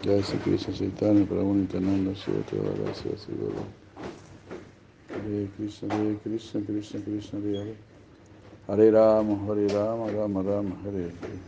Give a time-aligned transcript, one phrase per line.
[0.00, 3.50] Sri Krishna Chaitanya Prabhu Nityananda Shiva Tevara Shiva Siva
[5.08, 7.76] Hare Krishna Hare Krishna Krishna Krishna Hare Hare.
[8.68, 11.40] Hare Rama Hare Rama Rama Rama Hare Hare.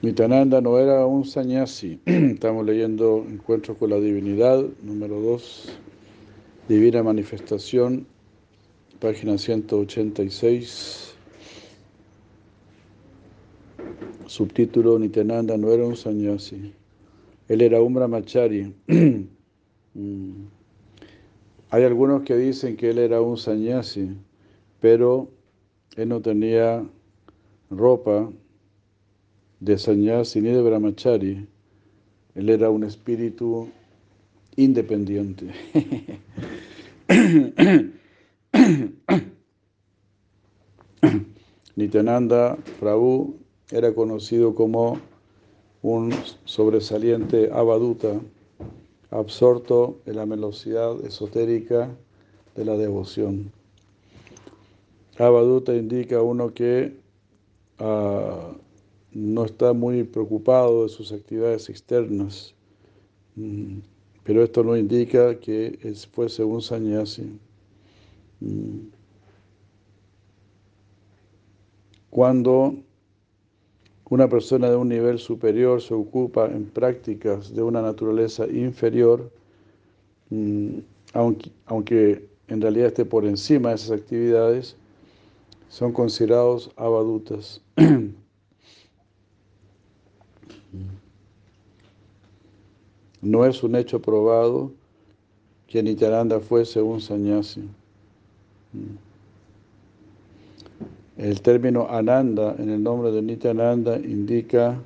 [0.00, 2.00] Nityananda no era un sannyasi.
[2.06, 5.76] Estamos leyendo Encuentros con la Divinidad, número 2,
[6.68, 8.06] Divina Manifestación,
[9.00, 11.09] página 186.
[14.30, 16.72] Subtítulo Nityananda no era un sannyasi.
[17.48, 18.72] Él era un brahmachari.
[21.70, 24.10] Hay algunos que dicen que él era un sannyasi,
[24.80, 25.28] pero
[25.96, 26.88] él no tenía
[27.70, 28.30] ropa
[29.58, 31.48] de sannyasi ni de brahmachari.
[32.36, 33.68] Él era un espíritu
[34.54, 35.50] independiente.
[41.74, 43.39] Nityananda Prabhu
[43.72, 44.98] era conocido como
[45.82, 46.12] un
[46.44, 48.20] sobresaliente abaduta,
[49.10, 51.90] absorto en la velocidad esotérica
[52.54, 53.52] de la devoción.
[55.18, 56.96] Abaduta indica a uno que
[57.78, 58.54] uh,
[59.12, 62.54] no está muy preocupado de sus actividades externas,
[64.24, 65.78] pero esto no indica que
[66.12, 67.38] fuese un sannyasi.
[72.10, 72.76] Cuando
[74.10, 79.30] una persona de un nivel superior se ocupa en prácticas de una naturaleza inferior,
[81.14, 84.76] aunque, aunque en realidad esté por encima de esas actividades,
[85.68, 87.62] son considerados abadutas.
[93.22, 94.72] No es un hecho probado
[95.68, 97.68] que Nityananda fuese un sannyasi.
[101.20, 104.80] El término Ananda en el nombre de Nityananda indica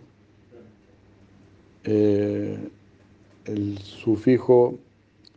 [1.84, 2.58] eh,
[3.44, 4.74] el sufijo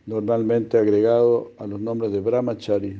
[0.07, 2.97] normalmente agregado a los nombres de Brahmachari.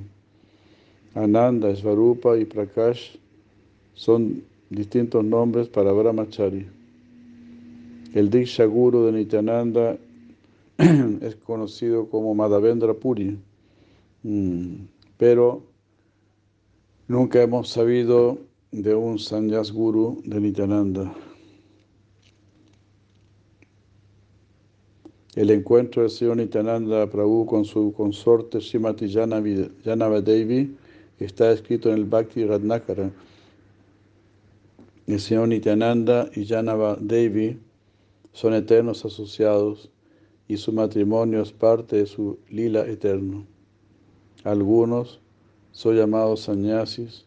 [1.15, 3.15] Ananda, Svarupa y Prakash
[3.95, 6.67] son distintos nombres para Brahmachari.
[8.13, 9.97] El Diksha Guru de Nityananda
[10.77, 13.39] es conocido como Madhavendra Puri,
[15.17, 15.63] pero
[17.07, 18.37] nunca hemos sabido
[18.71, 21.13] de un Sanyas Guru de Nityananda.
[25.35, 30.75] El encuentro del señor Nityananda Prabhu con su consorte Srimati Janavadevi
[31.19, 33.11] está escrito en el Bhakti Ratnakara.
[35.05, 37.59] El señor Nityananda y Janavadevi
[38.33, 39.89] son eternos asociados
[40.47, 43.45] y su matrimonio es parte de su lila eterno.
[44.43, 45.21] Algunos
[45.77, 47.23] son llamados sannyasis,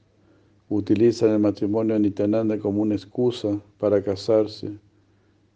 [0.68, 4.72] utilizan el matrimonio de Nityananda como una excusa para casarse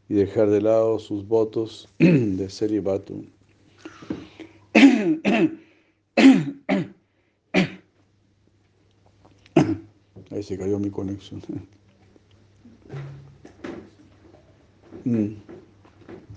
[0.08, 3.14] y dejar de lado sus votos de celibato.
[10.30, 11.42] Ahí se cayó mi conexión.
[15.02, 15.30] Mm.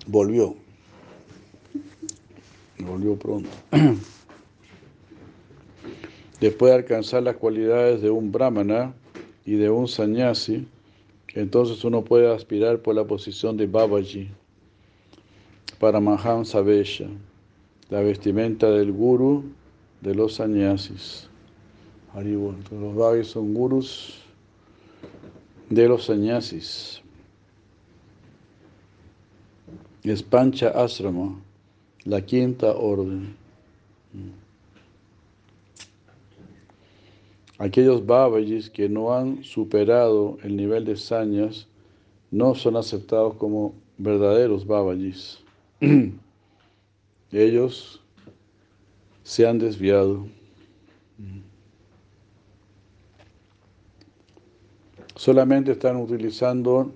[0.07, 0.55] Volvió.
[2.79, 3.49] Volvió pronto.
[6.39, 8.93] Después de alcanzar las cualidades de un brahmana
[9.45, 10.67] y de un sannyasi,
[11.33, 14.29] entonces uno puede aspirar por la posición de Babaji
[15.79, 17.07] para Mahan Savesha,
[17.89, 19.43] la vestimenta del guru
[20.01, 21.29] de los sannyasis.
[22.15, 24.19] Los Babis son gurus
[25.69, 27.01] de los sannyasis.
[30.03, 31.39] Es Pancha Asrama,
[32.05, 33.35] la quinta orden.
[37.59, 41.67] Aquellos Babajis que no han superado el nivel de sañas
[42.29, 45.43] no son aceptados como verdaderos Babajis.
[47.31, 48.03] Ellos
[49.23, 50.27] se han desviado.
[55.15, 56.93] Solamente están utilizando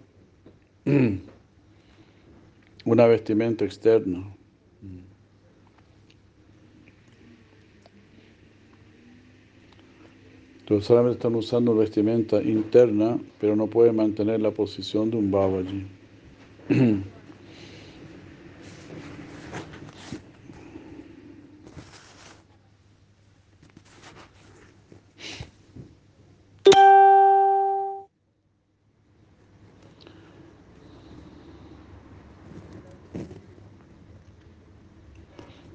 [2.86, 4.32] una vestimenta externa.
[10.72, 15.86] Entonces solamente están usando vestimenta interna, pero no pueden mantener la posición de un Babaji.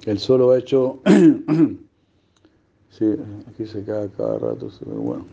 [0.07, 1.01] El solo hecho,
[2.97, 3.15] sí,
[3.49, 5.25] aquí se cae cada rato, pero bueno,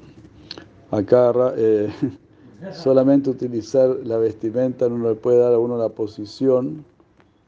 [0.90, 1.90] a cada, eh,
[2.72, 6.84] Solamente utilizar la vestimenta no le puede dar a uno la posición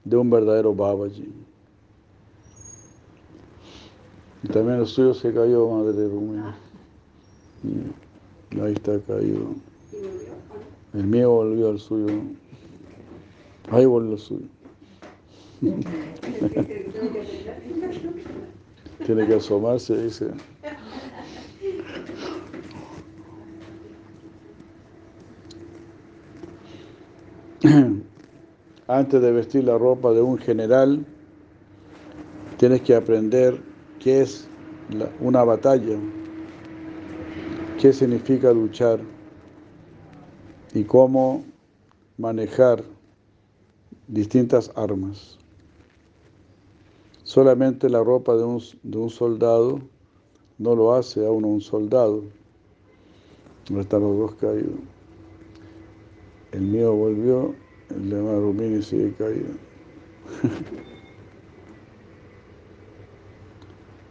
[0.05, 1.33] de un verdadero Babaji.
[4.43, 6.43] Y también el suyo se cayó, madre Rumi.
[7.63, 9.55] Mm, Ahí está caído.
[10.93, 12.09] El mío volvió al suyo.
[13.71, 14.47] Ahí volvió al suyo.
[19.05, 20.31] Tiene que asomarse, dice.
[28.89, 31.05] Antes de vestir la ropa de un general,
[32.57, 33.61] tienes que aprender
[33.99, 34.47] qué es
[35.21, 35.99] una batalla,
[37.81, 39.01] qué significa luchar
[40.73, 41.45] y cómo
[42.19, 42.83] manejar
[44.09, 45.39] distintas armas.
[47.27, 49.81] Solamente la ropa de un, de un soldado
[50.59, 52.23] no lo hace a uno un soldado.
[53.69, 54.79] No están los dos caídos.
[56.53, 57.53] El mío volvió,
[57.91, 59.49] el de Marumini sigue caído.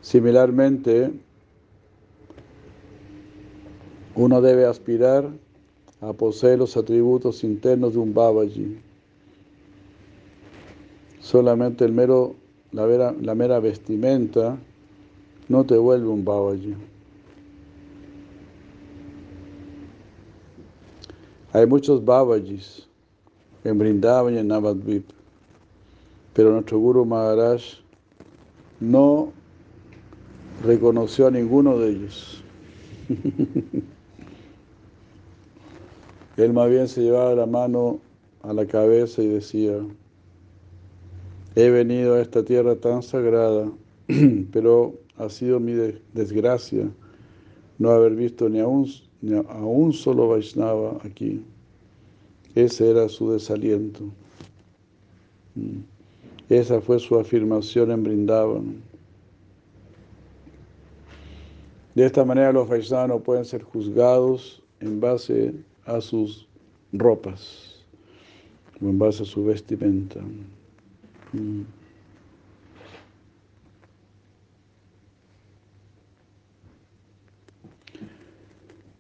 [0.02, 1.14] Similarmente,
[4.16, 5.32] uno debe aspirar
[6.02, 8.78] a poseer los atributos internos de un Babaji.
[11.22, 12.36] Solamente el mero,
[12.75, 14.57] la, mera vestimenta
[15.48, 16.75] no te vuelve un Babaji.
[21.54, 22.86] Hay muchos Babajis
[23.63, 25.06] en Brindavan y en Navadvip,
[26.33, 27.62] pero nuestro Guru Maharaj
[28.81, 29.31] no
[30.66, 32.44] reconoció a ninguno de ellos.
[36.36, 38.01] Él más bien se llevaba la mano
[38.44, 39.80] a la cabeza y decía,
[41.56, 43.72] he venido a esta tierra tan sagrada,
[44.52, 46.90] pero ha sido mi de- desgracia
[47.80, 48.88] no haber visto ni a un,
[49.22, 51.44] ni a un solo Vaishnava aquí.
[52.56, 54.04] Ese era su desaliento.
[55.56, 55.80] Mm.
[56.50, 58.81] Esa fue su afirmación en Brindavan.
[61.96, 65.54] De esta manera los Vaishnavas no pueden ser juzgados en base
[65.86, 66.48] a sus
[66.92, 67.84] ropas
[68.81, 70.19] o en base a su vestimenta.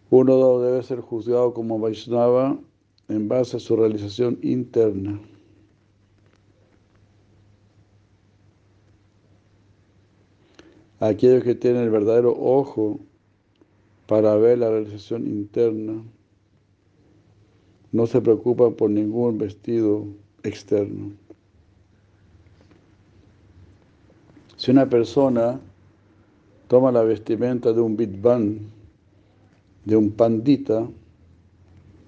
[0.09, 2.57] Uno debe ser juzgado como Vaishnava
[3.09, 5.19] en base a su realización interna.
[10.99, 12.99] Aquellos que tienen el verdadero ojo
[14.07, 16.01] para ver la realización interna
[17.91, 20.05] no se preocupan por ningún vestido
[20.43, 21.24] externo.
[24.65, 25.59] Si una persona
[26.67, 28.61] toma la vestimenta de un vidvan,
[29.83, 30.89] de un pandita,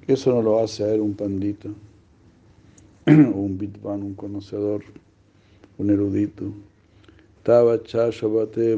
[0.07, 4.81] eso no lo hace a él un pandita, o un vidvan, un conocedor,
[5.77, 6.45] un erudito.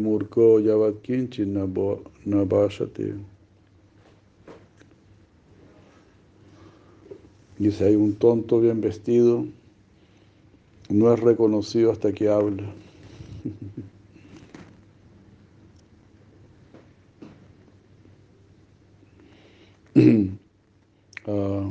[0.01, 0.59] Murko
[2.25, 3.13] nabashate.
[7.57, 9.45] Dice, hay un tonto bien vestido,
[10.89, 12.65] no es reconocido hasta que habla.
[21.27, 21.69] Ah,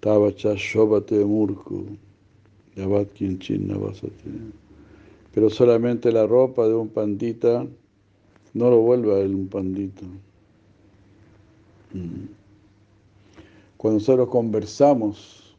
[0.00, 1.84] Tava chashovate murko,
[2.74, 3.68] yavat kinchin.
[5.34, 7.66] Pero solamente la ropa de un pandita
[8.54, 10.06] no lo vuelve a él un pandita.
[11.92, 12.28] Mm.
[13.76, 15.54] Cuando nosotros conversamos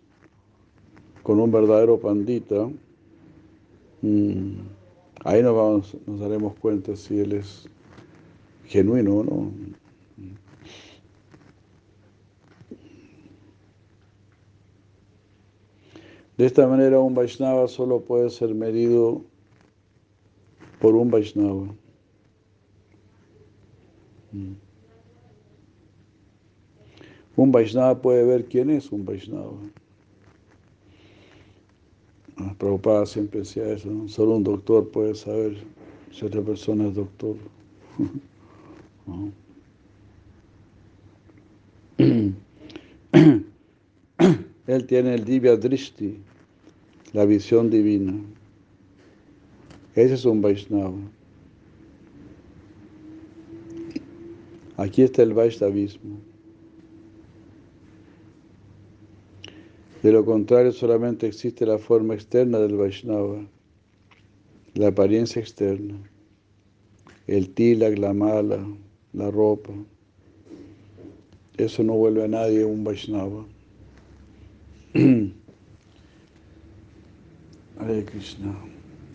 [1.21, 2.69] con un verdadero pandita,
[4.01, 4.53] mm,
[5.23, 7.67] ahí nos, vamos, nos daremos cuenta si él es
[8.65, 9.51] genuino o no.
[16.37, 19.23] De esta manera un Vaishnava solo puede ser medido
[20.79, 21.67] por un Vaishnava.
[27.35, 29.53] Un Vaishnava puede ver quién es un Vaishnava.
[32.57, 35.57] Prabhupada siempre decía eso, solo un doctor puede saber
[36.11, 37.35] si otra persona es doctor.
[44.67, 46.17] Él tiene el Divya Drishti,
[47.13, 48.13] la visión divina.
[49.95, 50.97] Ese es un Vaishnava.
[54.77, 56.30] Aquí está el Vaishnavismo.
[60.01, 63.47] De lo contrario, solamente existe la forma externa del Vaishnava,
[64.73, 66.01] la apariencia externa,
[67.27, 68.65] el tilak, la mala,
[69.13, 69.73] la ropa.
[71.57, 73.45] Eso no vuelve a nadie un Vaishnava.
[77.77, 78.55] Hare Krishna.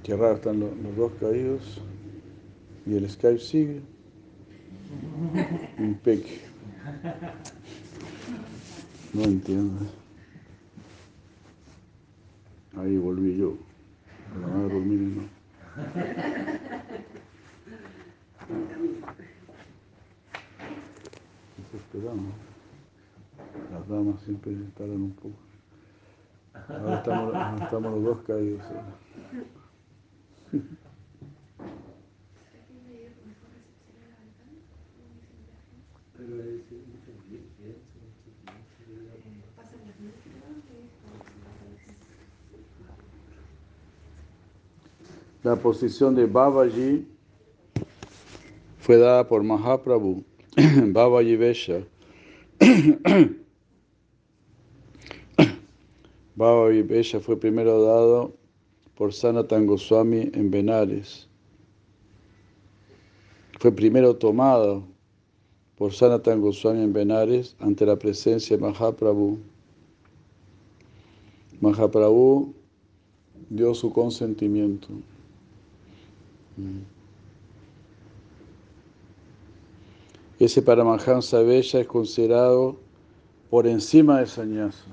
[0.02, 1.80] Qué raro están los, los dos caídos.
[2.86, 3.80] Y el Skype sigue.
[5.78, 6.40] Un peque.
[9.12, 10.05] No entiendo.
[12.76, 13.56] Ahí volví yo.
[14.40, 15.22] La van a dormir y no.
[21.56, 22.34] Desesperamos.
[23.72, 25.36] Las damas siempre paran un poco.
[26.68, 28.62] Ahora estamos, ahora estamos los dos caídos.
[30.52, 30.60] ¿eh?
[36.16, 37.86] Pero es mucho viento, mucho viento.
[45.46, 47.06] La posición de Babaji
[48.80, 50.24] fue dada por Mahaprabhu,
[50.88, 51.84] Babaji Vesha.
[56.34, 58.34] Babaji Vesha fue primero dado
[58.96, 61.28] por Sanatan Goswami en Benares.
[63.60, 64.82] Fue primero tomado
[65.76, 69.38] por Sanatan Goswami en Benares ante la presencia de Mahaprabhu.
[71.60, 72.52] Mahaprabhu
[73.48, 74.88] dio su consentimiento.
[80.38, 82.76] Ese Paramahansa Bella es considerado
[83.50, 84.84] por encima de Sañasa.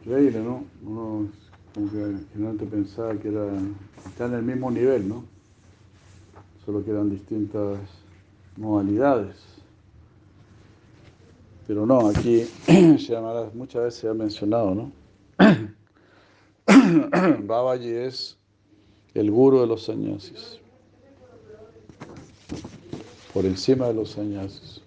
[0.00, 0.64] Increíble, ¿no?
[0.86, 1.28] Uno
[1.74, 3.46] como que generalmente pensaba que era,
[4.06, 5.24] está en el mismo nivel, ¿no?
[6.64, 7.78] Solo que eran distintas
[8.56, 9.36] modalidades.
[11.66, 12.42] Pero no, aquí
[13.54, 14.92] muchas veces se ha mencionado, ¿no?
[17.46, 18.36] Babaji es
[19.14, 20.58] el guru de los sannyasis.
[23.32, 24.80] Por encima de los sannyasis.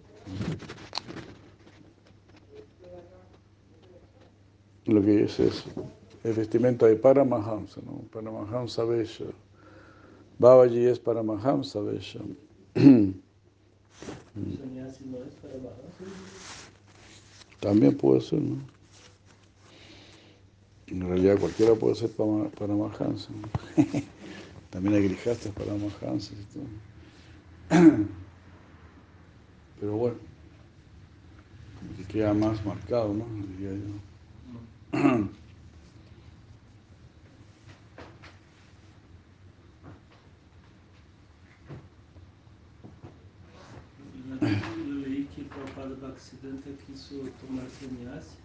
[4.86, 5.70] Lo que es eso.
[6.24, 8.04] El vestimenta de Paramahamsa, ¿no?
[8.12, 9.26] Paramahamsa Vesha.
[10.40, 12.20] Babaji es Paramahamsa Vesha.
[14.34, 14.98] Es.
[17.60, 18.81] También puede ser, ¿no?
[20.92, 23.30] En realidad cualquiera puede ser para, para Mahansa.
[23.32, 23.48] ¿no?
[24.70, 26.46] También hay grijastas para Mahansa y.
[29.80, 30.18] Pero bueno,
[31.80, 33.26] como que queda más marcado, ¿no?
[33.58, 34.02] Diría yo.
[44.42, 48.36] Yo leí que Prabhupada Bhaktisiddhanta quiso tomar sannyasi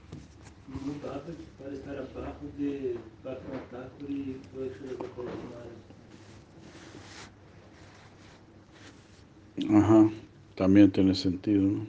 [0.69, 4.99] Babaji para estar abajo de Thakur y Vaishnav
[9.57, 9.79] Bhaktisiddhanta.
[9.79, 10.11] Ajá,
[10.57, 11.87] también tiene sentido, ¿no?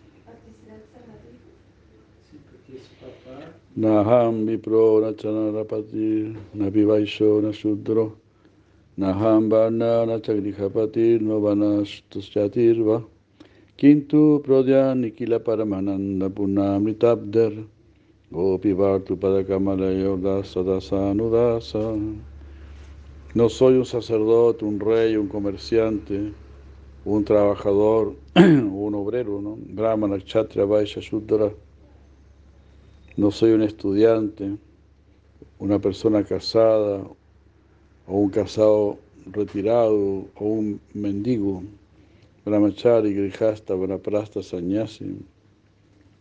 [3.75, 8.15] Naham vipro nachanarapati napivaisho nashudro
[8.97, 13.03] Naham varna nachagrihapatir no vanastusyatirva
[13.77, 17.65] Kintu prodya nikila paramananda punamritabder
[23.33, 26.33] No soy un sacerdote, un rey, un comerciante,
[27.05, 29.55] un trabajador, un obrero, ¿no?
[29.57, 31.53] Brahmana, Kshatriya, Vaishya, Shudra.
[33.15, 34.57] No soy un estudiante,
[35.59, 37.07] una persona casada,
[38.07, 38.97] o un casado
[39.31, 41.63] retirado, o un mendigo,
[42.43, 45.36] brahmachari, grihasta, vanaprasta, sannyasi.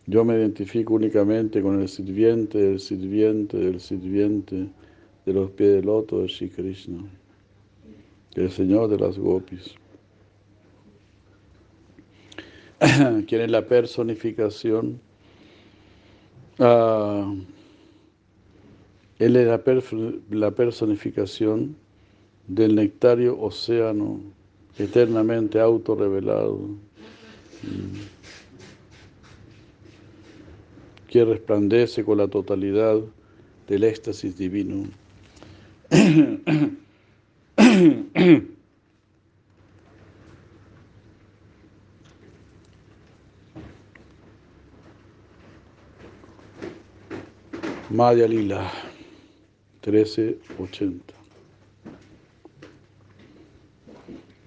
[0.07, 4.69] Yo me identifico únicamente con el sirviente del sirviente del sirviente
[5.25, 7.05] de los pies del loto de Sri Krishna,
[8.35, 9.75] el Señor de las gopis.
[13.27, 15.01] ¿Quién es la personificación?
[16.59, 17.35] Ah,
[19.19, 19.47] él es
[20.31, 21.75] la personificación
[22.47, 24.21] del nectario océano
[24.79, 28.16] eternamente autorrevelado, mm,
[31.17, 33.01] que resplandece con la totalidad
[33.67, 34.85] del éxtasis divino.
[47.89, 48.71] Madhya Lila,
[49.87, 51.15] 1380.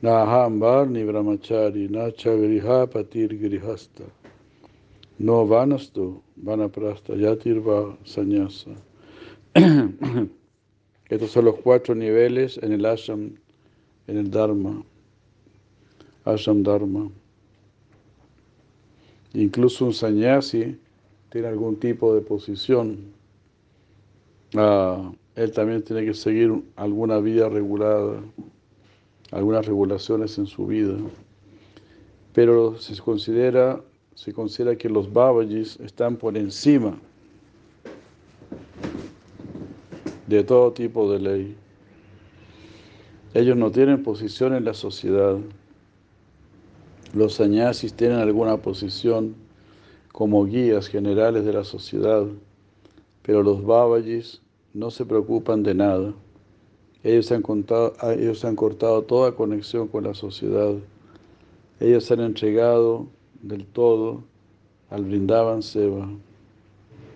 [0.04, 4.19] Naham ni brahmachari, nacha griha patir grihasta.
[5.20, 8.72] No vanastu, vanaprasta, yatirva sannyasa.
[11.10, 13.36] Estos son los cuatro niveles en el ashram,
[14.08, 14.82] en el dharma,
[16.24, 17.10] ashram dharma.
[19.34, 20.80] Incluso un sannyasi
[21.30, 23.12] tiene algún tipo de posición.
[24.56, 28.22] Ah, él también tiene que seguir alguna vida regulada,
[29.32, 30.96] algunas regulaciones en su vida.
[32.34, 33.82] Pero se considera,
[34.20, 37.00] se considera que los babajis están por encima
[40.28, 41.58] de todo tipo de ley.
[43.34, 45.38] Ellos no tienen posición en la sociedad.
[47.14, 49.36] Los sannyasis tienen alguna posición
[50.12, 52.26] como guías generales de la sociedad,
[53.22, 54.42] pero los babajis
[54.74, 56.14] no se preocupan de nada.
[57.06, 60.74] Ellos han, ah, ellos han cortado toda conexión con la sociedad.
[61.80, 63.08] Ellos se han entregado
[63.42, 64.24] del todo
[64.90, 66.10] al Brindavan Seva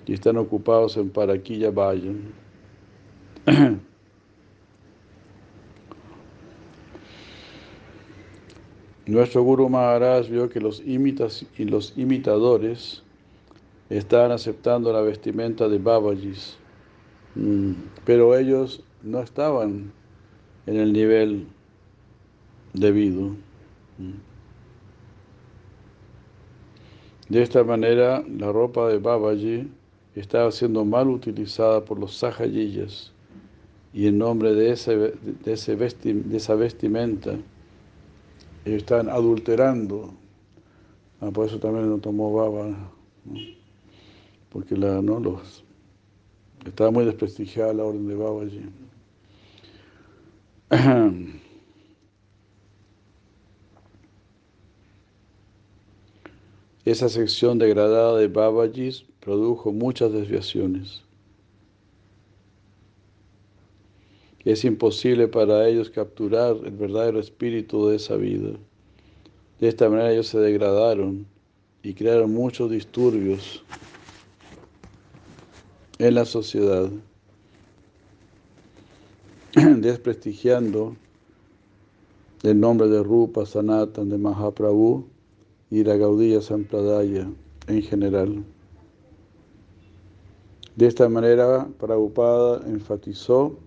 [0.06, 2.22] y están ocupados en Paraquilla Vayan.
[9.06, 13.04] Nuestro Guru Maharaj vio que los imitas y los imitadores
[13.90, 16.58] estaban aceptando la vestimenta de Babajis,
[17.36, 17.74] mm,
[18.06, 19.92] pero ellos no estaban
[20.66, 21.48] en el nivel
[22.74, 23.36] debido.
[27.30, 29.70] De esta manera, la ropa de Babaji
[30.16, 33.12] estaba siendo mal utilizada por los sahayillas
[33.94, 35.54] y en nombre de, ese, de,
[36.36, 37.36] esa vestimenta
[38.66, 40.14] ellos están adulterando.
[41.22, 42.76] Ah, por eso también no tomó baba,
[44.50, 45.64] porque la, no los
[46.66, 48.70] estaba muy desprestigiada la orden de baba allí.
[56.86, 61.02] Esa sección degradada de Babajis produjo muchas desviaciones.
[64.44, 68.52] Es imposible para ellos capturar el verdadero espíritu de esa vida.
[69.62, 71.26] De esta manera ellos se degradaron
[71.84, 73.64] y crearon muchos disturbios
[76.00, 76.90] en la sociedad,
[79.78, 80.98] desprestigiando
[82.42, 85.13] el nombre de Rupa, Sanatan, de Mahaprabhu
[85.74, 87.28] y la Gaudilla Sampradaya
[87.66, 88.44] en general.
[90.76, 93.58] De esta manera, Prabhupada enfatizó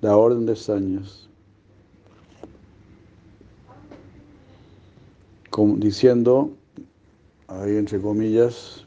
[0.00, 0.56] la orden de
[5.50, 6.52] como diciendo,
[7.48, 8.86] ahí entre comillas,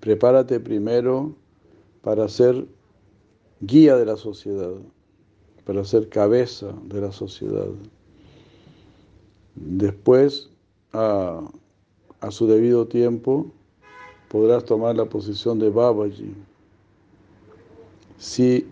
[0.00, 1.32] prepárate primero
[2.02, 2.66] para ser
[3.60, 4.72] guía de la sociedad,
[5.64, 7.68] para ser cabeza de la sociedad.
[9.54, 10.51] Después,
[10.92, 11.40] a,
[12.20, 13.50] a su debido tiempo,
[14.28, 16.34] podrás tomar la posición de Babaji.
[18.18, 18.66] Si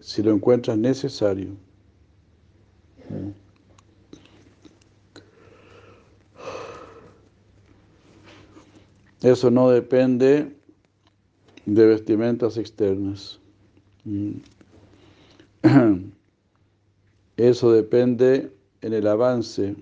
[0.00, 1.50] si lo encuentras necesario.
[9.22, 10.56] Eso no depende
[11.66, 13.38] de vestimentas externas.
[17.36, 18.50] Eso depende
[18.80, 19.76] en el avance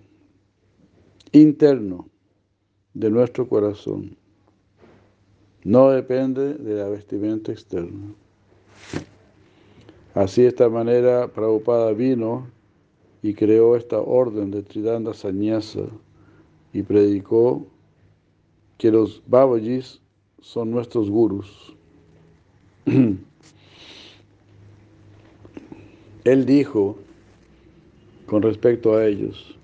[1.33, 2.09] interno
[2.95, 4.17] de nuestro corazón.
[5.65, 8.15] No depende de la vestimenta externa.
[10.15, 12.47] Así de esta manera Prabhupada vino
[13.23, 15.83] y creó esta orden de Tridanda Sanyasa
[16.73, 17.67] y predicó
[18.79, 20.01] que los Babajis
[20.41, 21.75] son nuestros gurus.
[26.25, 26.97] Él dijo
[28.27, 29.58] con respecto a ellos,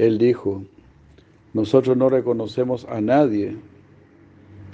[0.00, 0.64] Él dijo,
[1.52, 3.54] nosotros no reconocemos a nadie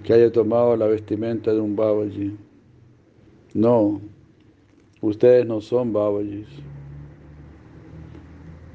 [0.05, 2.37] que haya tomado la vestimenta de un Babaji.
[3.53, 4.01] No,
[5.01, 6.47] ustedes no son Babajis.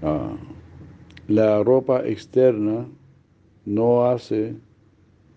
[0.01, 0.35] Ah,
[1.29, 2.85] la ropa externa
[3.65, 4.53] no hace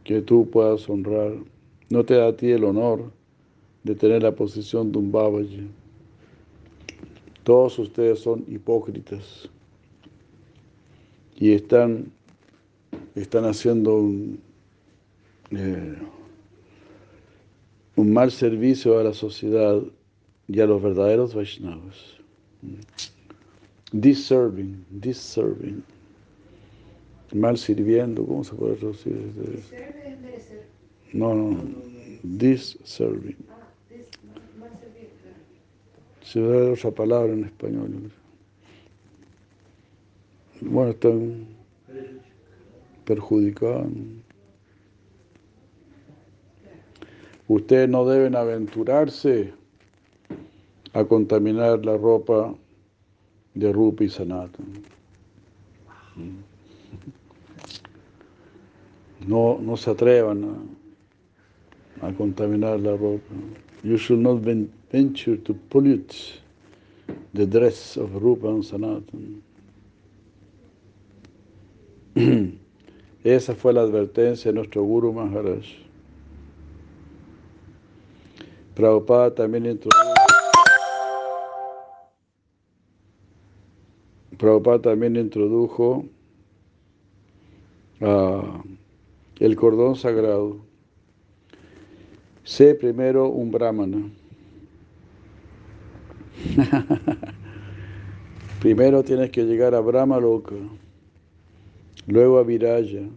[0.03, 1.35] que tú puedas honrar,
[1.91, 3.13] no te da a ti el honor
[3.85, 5.71] de tener la posición de un Babaji.
[7.45, 9.49] Todos ustedes son hipócritas
[11.37, 12.13] y están,
[13.15, 14.41] están haciendo un,
[15.51, 15.97] eh,
[17.97, 19.83] un mal servicio a la sociedad
[20.49, 21.97] y a los verdaderos Vaishnavas.
[23.93, 25.83] Disserving, disserving.
[27.33, 29.33] Mal sirviendo, ¿cómo se puede traducir?
[31.13, 31.65] No, no,
[32.23, 33.37] disserving.
[36.23, 38.11] Se va a dar otra palabra en español.
[40.61, 41.47] Bueno, están
[43.05, 44.23] perjudicando.
[47.47, 49.53] Ustedes no deben aventurarse
[50.93, 52.55] a contaminar la ropa
[53.55, 54.83] de Rupi Sanatan.
[59.27, 60.45] No, no se atrevan
[62.01, 63.35] a, a contaminar la ropa.
[63.83, 64.41] You should not
[64.91, 66.41] venture to pollute
[67.35, 69.43] the dress of Rupa and Sanatan.
[73.25, 75.65] Esa fue la advertencia de nuestro Guru Maharaj.
[78.75, 80.15] Prabhupada también introdujo,
[84.37, 86.05] Prabhupada también introdujo
[88.01, 88.63] uh,
[89.39, 90.59] el cordón sagrado.
[92.43, 94.11] Sé primero un brahmana.
[98.61, 100.57] primero tienes que llegar a Brahma Loka,
[102.07, 103.09] luego a Viraya,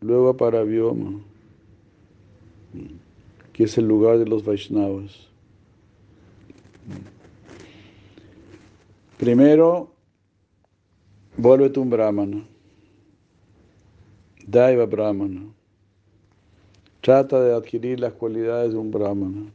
[0.00, 1.20] luego a Paravyoma,
[3.52, 5.28] que es el lugar de los Vaishnavas.
[9.18, 9.92] Primero,
[11.36, 12.46] vuélvete un brahmana.
[14.46, 15.52] Daiva Brahmana.
[17.00, 19.50] Trata de adquirir las cualidades de un Brahmana.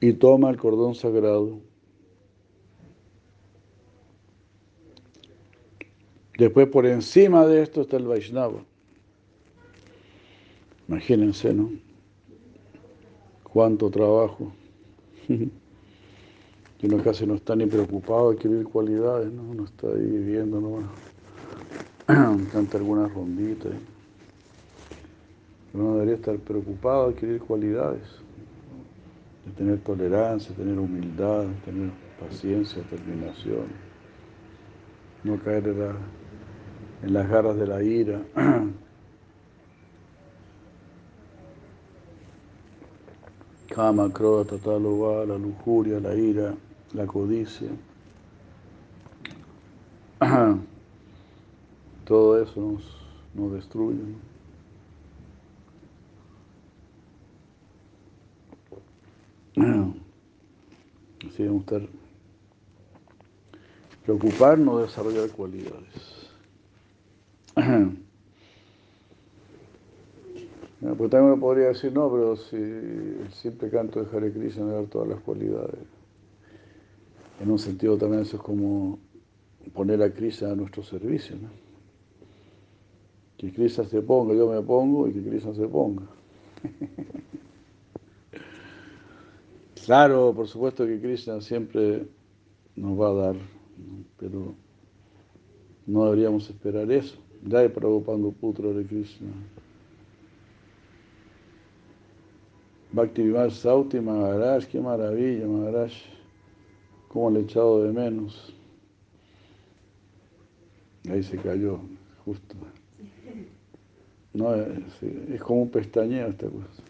[0.00, 1.58] Y toma el cordón sagrado.
[6.38, 8.62] Después por encima de esto está el Vaishnava.
[10.86, 11.68] Imagínense, ¿no?
[13.42, 14.52] Cuánto trabajo.
[15.28, 15.50] Y
[16.84, 19.42] uno casi no está ni preocupado de adquirir cualidades, ¿no?
[19.42, 20.78] Uno está ahí viviendo ¿no?
[22.52, 23.72] canta algunas ronditas.
[25.74, 28.06] Uno debería estar preocupado de adquirir cualidades,
[29.44, 33.66] de tener tolerancia, tener humildad, tener paciencia, determinación,
[35.24, 35.96] no caer en, la,
[37.02, 38.20] en las garras de la ira.
[43.68, 46.54] Kama, Tataloba, la lujuria, la ira,
[46.94, 47.68] la codicia.
[52.04, 52.82] Todo eso nos,
[53.34, 54.00] nos destruye.
[59.54, 59.94] ¿no?
[61.28, 61.82] Así debemos estar
[64.04, 66.17] preocuparnos de desarrollar cualidades.
[70.80, 74.72] Pues también uno podría decir, no, pero si el simple canto de Hare Krishna me
[74.74, 75.80] da todas las cualidades.
[77.40, 79.00] En un sentido también eso es como
[79.74, 81.48] poner a Krishna a nuestro servicio, ¿no?
[83.36, 86.04] Que Krishna se ponga, yo me pongo y que Krishna se ponga.
[89.84, 92.06] claro, por supuesto que Krishna siempre
[92.76, 93.36] nos va a dar,
[94.16, 94.54] pero
[95.86, 97.18] no deberíamos esperar eso.
[97.46, 99.28] Jai Prabhupada Putra de Krishna.
[102.92, 105.92] Bhakti Vimal Sauti Maharaj, qué maravilla, Maharaj.
[107.08, 108.54] Cómo le he echado de menos.
[111.10, 111.80] Ahí se cayó,
[112.24, 112.56] justo.
[114.34, 116.87] No, es, es como un pestañeo esta cosa.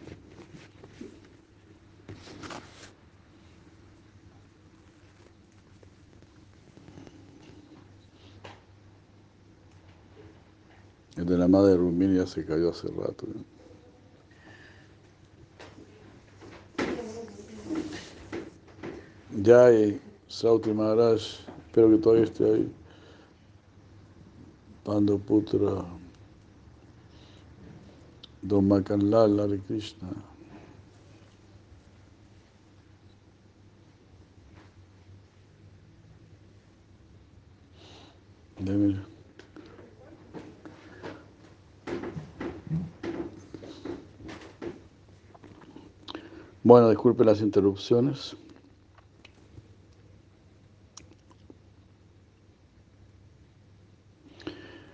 [11.18, 11.76] El de la madre
[12.14, 13.26] ya se cayó hace rato.
[19.42, 21.20] Ya y Sauti Maharaj,
[21.66, 22.72] espero que todavía esté ahí.
[24.84, 25.84] Pando Putra,
[28.42, 30.08] Don Makanlal, Hare Krishna.
[38.60, 39.17] Deme.
[46.68, 48.36] Bueno, disculpe las interrupciones.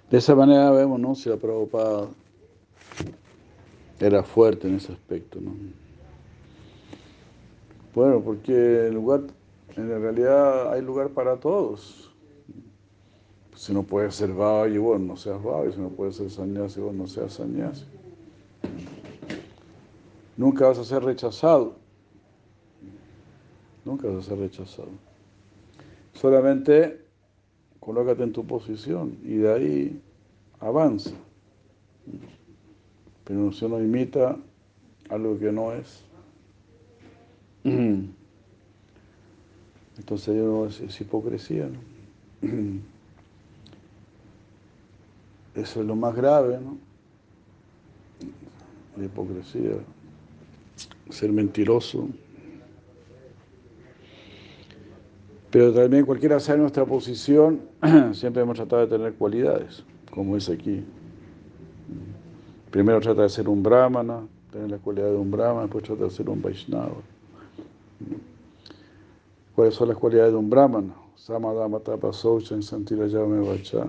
[0.09, 1.17] De esa manera vemos, ¿no?
[1.17, 2.07] Si la Prabhupada
[3.99, 5.51] era fuerte en ese aspecto, ¿no?
[7.93, 9.23] Bueno, porque el lugar,
[9.77, 12.13] en realidad hay lugar para todos.
[13.57, 15.73] Si no puedes ser valle, bueno, no seas valle.
[15.73, 17.85] Si no puedes ser sannyasi, bueno, no seas sannyasi.
[20.37, 21.77] Nunca vas a ser rechazado.
[23.85, 24.88] Nunca vas a ser rechazado.
[26.12, 27.01] Solamente
[27.81, 30.03] colócate en tu posición y de ahí
[30.61, 31.11] avanza.
[33.25, 34.37] Pero si uno imita
[35.09, 36.05] algo que no es,
[37.64, 38.12] entonces
[40.35, 41.68] no es, es hipocresía.
[41.68, 41.79] ¿no?
[45.55, 46.77] Eso es lo más grave, ¿no?
[48.97, 49.77] La hipocresía,
[51.11, 52.09] ser mentiroso.
[55.51, 57.61] Pero también cualquiera sea nuestra posición,
[58.12, 60.85] siempre hemos tratado de tener cualidades, como es aquí.
[62.71, 66.11] Primero trata de ser un brahmana, tener la cualidad de un brahmana, después trata de
[66.11, 66.97] ser un vaishnava.
[69.55, 70.93] ¿Cuáles son las cualidades de un brahmana?
[71.14, 72.11] Samadama tapa
[72.51, 73.85] en santira llame vacha.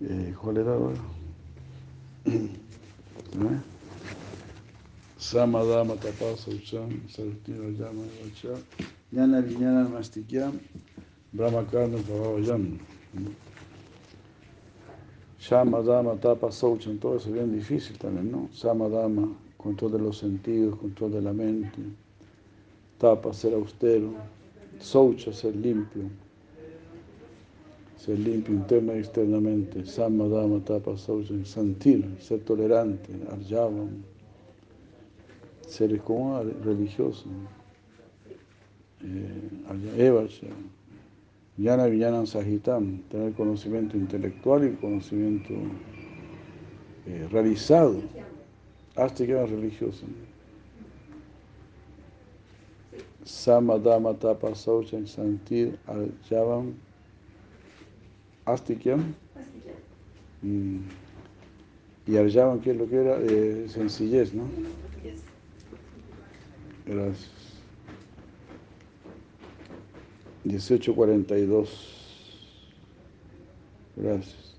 [0.00, 0.76] Eh, ¿Cuál era?
[2.24, 3.71] ¿Eh?
[5.22, 8.60] Samadama tapa sauchan santira llame vacha.
[9.12, 10.58] Jnana viñana mastikyam
[11.32, 12.80] brahma karma bhavayam.
[15.38, 18.48] Shamadama tapa sauchan, todo eso es bien difícil también, ¿no?
[18.52, 21.78] Samadama, control de los sentidos, control de la mente
[22.98, 24.14] tapa, ser austero,
[24.80, 26.02] soucha, ser limpio,
[27.96, 33.86] ser limpio interna y externamente, samadama, tapa, soucha, sentir, ser tolerante, arjava,
[35.66, 37.24] ser como religioso,
[39.02, 40.28] eh,
[41.58, 45.52] yana villana sahitam, tener conocimiento intelectual y conocimiento
[47.06, 48.00] eh, realizado,
[48.96, 50.06] hasta que era religioso.
[53.24, 56.74] Samadama Tapa Sauchan Santir Al Yavam
[58.44, 59.14] Astikyam.
[60.42, 60.78] Mm.
[62.08, 63.16] Y Al Yavam, ¿qué es lo que era?
[63.20, 64.42] Eh, sencillez, ¿no?
[66.86, 67.30] Gracias.
[70.44, 71.68] 1842.
[73.96, 74.56] Gracias.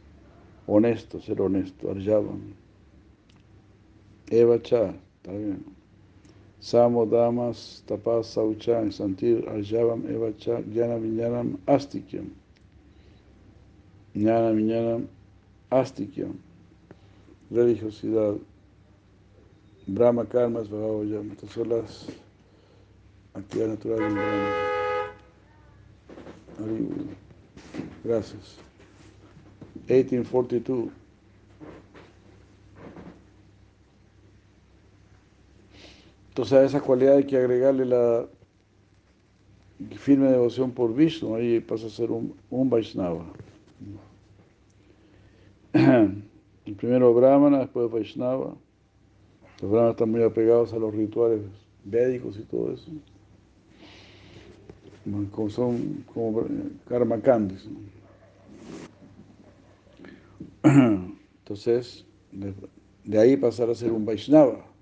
[0.66, 1.92] Honesto, ser honesto.
[1.92, 2.54] Arjavam.
[4.30, 5.64] Eva Cha, está bien.
[6.60, 12.30] Samo Damas Tapas Saucha Santir Arjavam Evacha Jnana Vinyanam Astikyam.
[14.16, 15.08] Jnana Vinyanam
[15.70, 16.40] Astikyam.
[17.52, 18.38] Religiosidad.
[19.88, 21.32] Brahma Karmas Bhagavayam.
[21.32, 22.08] Estas son las
[23.34, 24.14] actividades naturales
[26.60, 27.08] del.
[28.04, 28.58] Gracias.
[29.88, 30.90] 1842.
[36.30, 38.28] Entonces a esa cualidad hay que agregarle la
[39.98, 43.26] firme devoción por Vishnu, ahí pasa a ser un, un Vaishnava.
[45.74, 48.56] El primero Brahmana, después Vaishnava.
[49.62, 51.42] Los Brahmanas están muy apegados a los rituales
[51.84, 52.92] védicos y todo eso.
[55.32, 56.46] Como son como
[56.88, 57.68] karma candies.
[60.64, 62.54] Entonces, de,
[63.04, 64.74] de ahí pasar a ser un Vaishnava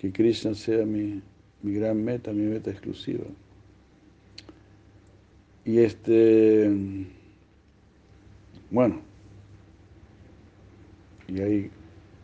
[0.00, 1.20] que Krishna sea mi,
[1.62, 3.26] gran meta, mi meta exclusiva.
[5.62, 6.70] Y este,
[8.70, 9.02] bueno,
[11.28, 11.70] y ahí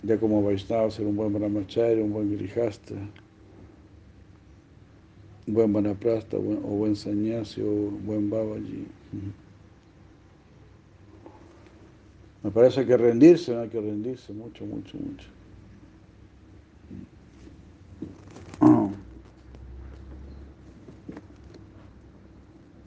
[0.02, 2.94] ya como Vaishnava ser un buen brahmachari, un buen grihasta,
[5.46, 8.86] un buen vanaprasta o buen sannyasi o buen babaji.
[12.42, 15.28] Me parece que rendirse, no hay que rendirse mucho, mucho, mucho.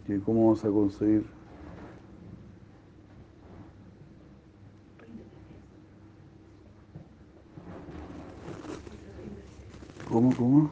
[0.08, 1.39] ¿Y cómo vamos a conseguir?
[10.10, 10.72] ¿Cómo, cómo?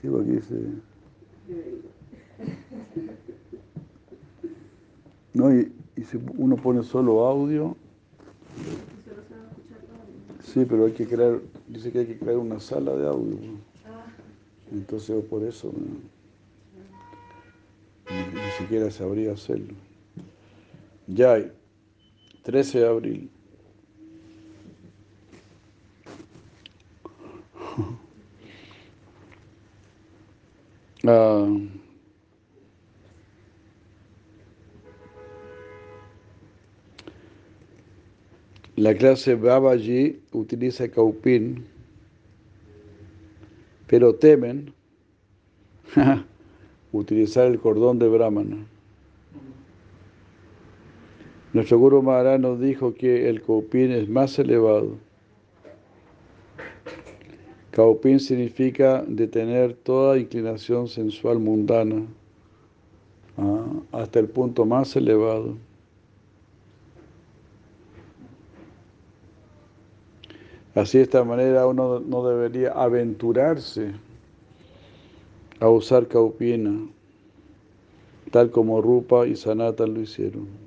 [0.00, 0.54] Sí, aquí se...
[5.32, 7.76] No, y, y si uno pone solo audio...
[10.42, 13.36] Sí, pero hay que crear dice que hay que crear una sala de audio.
[14.70, 16.00] Entonces por eso ni,
[18.58, 19.74] siquiera sabría hacerlo.
[21.06, 21.52] Ya hay,
[22.44, 23.30] 13 de abril.
[31.06, 31.46] Ah,
[38.76, 41.64] La clase Babaji utiliza Kaupin,
[43.86, 44.74] pero temen
[46.92, 48.66] utilizar el cordón de Brahmana.
[51.54, 54.96] Nuestro Guru Maharaj nos dijo que el Kaupin es más elevado.
[57.70, 62.02] Kaupin significa detener toda inclinación sensual mundana
[63.38, 65.56] ah, hasta el punto más elevado.
[70.74, 73.92] Así de esta manera uno no debería aventurarse
[75.60, 76.84] a usar caupina,
[78.32, 80.63] tal como Rupa y Sanatan lo hicieron.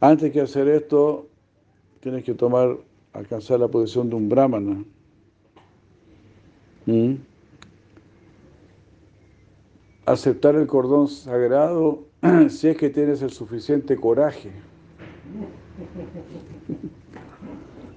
[0.00, 1.28] Antes que hacer esto,
[2.00, 2.78] tienes que tomar,
[3.12, 4.82] alcanzar la posición de un brahmana.
[6.86, 7.16] ¿Mm?
[10.06, 12.04] Aceptar el cordón sagrado
[12.48, 14.50] si es que tienes el suficiente coraje.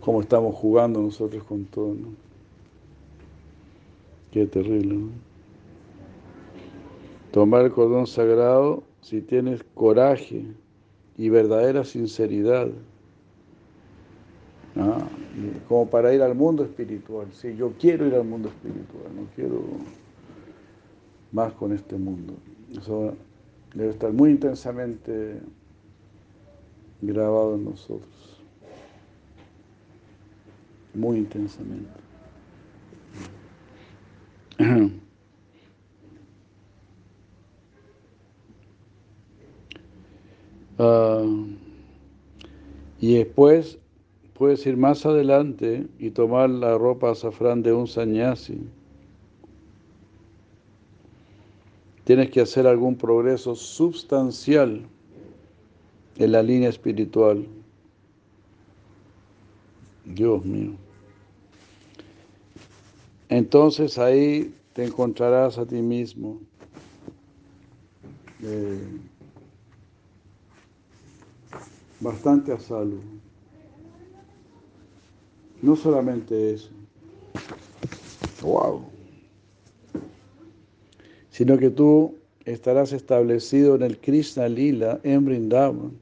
[0.02, 2.10] Como estamos jugando nosotros con todo, ¿no?
[4.32, 5.10] Qué terrible, ¿no?
[7.32, 10.46] Tomar el cordón sagrado si tienes coraje
[11.18, 12.70] y verdadera sinceridad.
[15.68, 17.28] Como para ir al mundo espiritual.
[17.32, 19.62] Sí, yo quiero ir al mundo espiritual, no quiero
[21.32, 22.34] más con este mundo.
[22.72, 23.16] Eso
[23.74, 25.40] debe estar muy intensamente
[27.02, 28.42] grabado en nosotros.
[30.94, 31.90] Muy intensamente.
[40.80, 41.24] Ah,
[43.04, 43.78] y después
[44.34, 48.62] puedes ir más adelante y tomar la ropa azafrán de un sannyasi.
[52.06, 54.84] Tienes que hacer algún progreso sustancial
[56.16, 57.46] en la línea espiritual.
[60.06, 60.72] Dios mío.
[63.28, 66.40] Entonces ahí te encontrarás a ti mismo.
[68.42, 68.82] Eh,
[72.00, 73.00] bastante a salvo.
[75.62, 76.70] No solamente eso,
[78.42, 78.84] wow,
[81.30, 85.94] sino que tú estarás establecido en el Krishna Lila en Brindavan.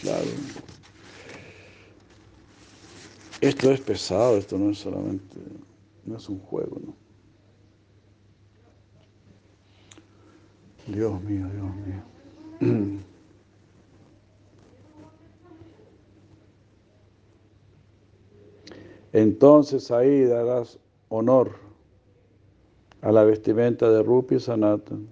[0.00, 0.26] claro.
[3.40, 5.36] Esto es pesado, esto no es solamente,
[6.04, 6.94] no es un juego, ¿no?
[10.92, 12.98] Dios mío, Dios mío.
[19.12, 21.52] entonces ahí darás honor
[23.00, 25.08] a la vestimenta de Rupi Sanatan.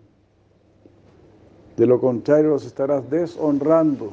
[1.77, 4.13] De lo contrario, los estarás deshonrando.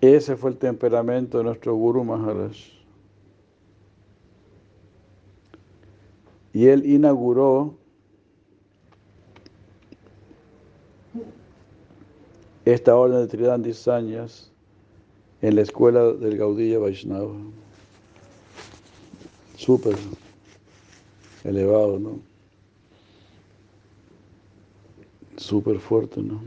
[0.00, 2.56] Ese fue el temperamento de nuestro Guru Maharaj.
[6.52, 7.74] Y él inauguró
[12.64, 14.50] esta orden de Tridhan Disañas
[15.42, 17.34] en la escuela del Gaudilla Vaishnava.
[19.56, 19.96] Súper
[21.44, 22.18] elevado, ¿no?
[25.36, 26.40] Súper fuerte, ¿no?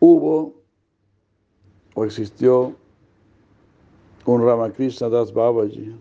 [0.00, 0.54] Hubo
[1.94, 2.76] o existió
[4.24, 5.94] un Ramakrishna Das Babaji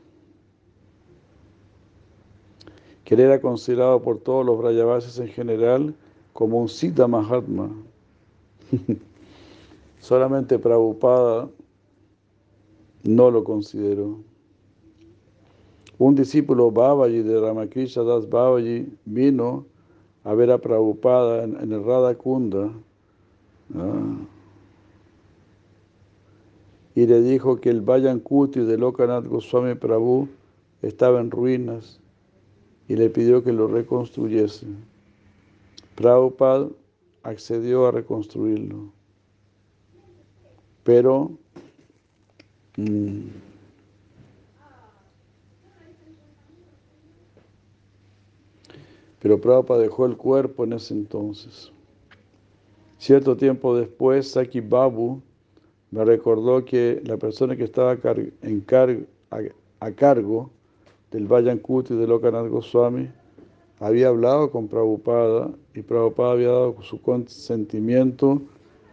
[3.07, 5.95] que él era considerado por todos los Brayavasis en general
[6.33, 7.69] como un Siddha Mahatma.
[10.01, 11.47] Solamente Prabhupada
[13.03, 14.17] no lo consideró.
[15.97, 19.65] Un discípulo Babaji de Ramakrishna Das Babaji vino
[20.25, 22.73] a ver a Prabhupada en, el Radha Kunda
[26.93, 30.27] y le dijo que el Vayan Kuti de Lokanath Goswami Prabhu
[30.81, 32.01] estaba en ruinas
[32.87, 34.67] y le pidió que lo reconstruyese.
[35.95, 36.69] Prabhupada
[37.23, 38.91] accedió a reconstruirlo,
[40.83, 41.31] pero
[42.77, 43.27] mm,
[49.19, 51.71] pero Prabhupada dejó el cuerpo en ese entonces.
[52.99, 55.21] Cierto tiempo después, Saki Babu
[55.91, 57.97] me recordó que la persona que estaba
[58.41, 58.65] en
[59.79, 60.51] a cargo
[61.11, 63.09] del Vayan Kuti de Lokanath Goswami,
[63.79, 68.41] había hablado con Prabhupada y Prabhupada había dado su consentimiento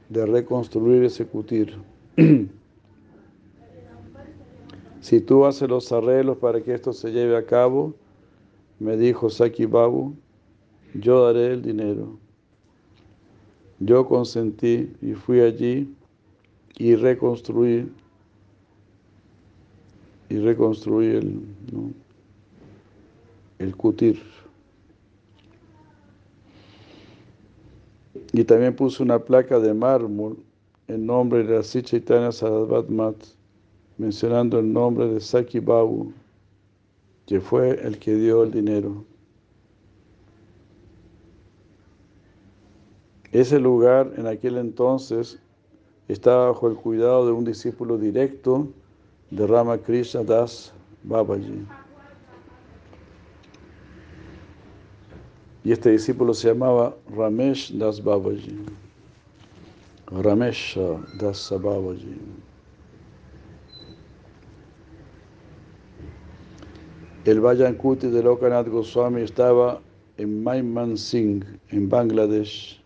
[0.09, 1.75] de reconstruir ese kutir.
[5.01, 7.95] si tú haces los arreglos para que esto se lleve a cabo,
[8.79, 10.15] me dijo Saki Babu,
[10.95, 12.19] yo daré el dinero.
[13.81, 15.93] Yo consentí y fui allí
[16.79, 17.91] y reconstruí
[20.29, 21.41] y reconstruí el,
[23.59, 24.21] el kutir.
[28.33, 30.37] Y también puso una placa de mármol
[30.89, 32.31] en nombre de la Chaitanya
[32.89, 33.17] Mat,
[33.97, 36.13] mencionando el nombre de Saki Babu,
[37.27, 39.05] que fue el que dio el dinero.
[43.33, 45.41] Ese lugar en aquel entonces
[46.07, 48.69] estaba bajo el cuidado de un discípulo directo
[49.31, 51.67] de Ramakrishna Das Babaji.
[55.65, 58.59] Y este discípulo se llamaba Ramesh Das Babaji.
[60.09, 60.79] Ramesh
[61.19, 62.21] Das Babaji.
[67.25, 69.81] El Vayankuti de Lokanath Goswami estaba
[70.19, 72.79] en Maiman Singh, en Bangladesh.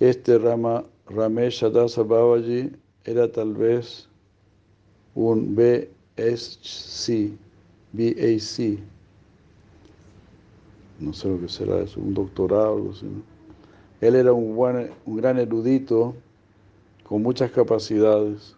[0.00, 2.72] Este Rama, Ramesh Dasa Babaji
[3.04, 4.06] era tal vez
[5.14, 7.32] un BSc,
[7.92, 8.78] BAC,
[11.02, 13.06] no sé lo que será eso, un doctorado algo así.
[14.00, 16.14] Él era un, buen, un gran erudito
[17.04, 18.54] con muchas capacidades.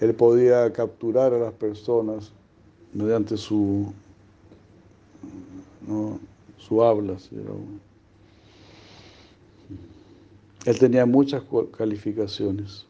[0.00, 2.32] Él podía capturar a las personas
[2.92, 3.92] mediante su,
[5.86, 6.18] ¿no?
[6.58, 7.16] su habla.
[10.64, 11.42] Él tenía muchas
[11.76, 12.86] calificaciones.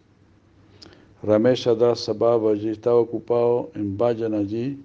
[1.22, 4.78] Ramesha Das estaba ocupado en Vayan allí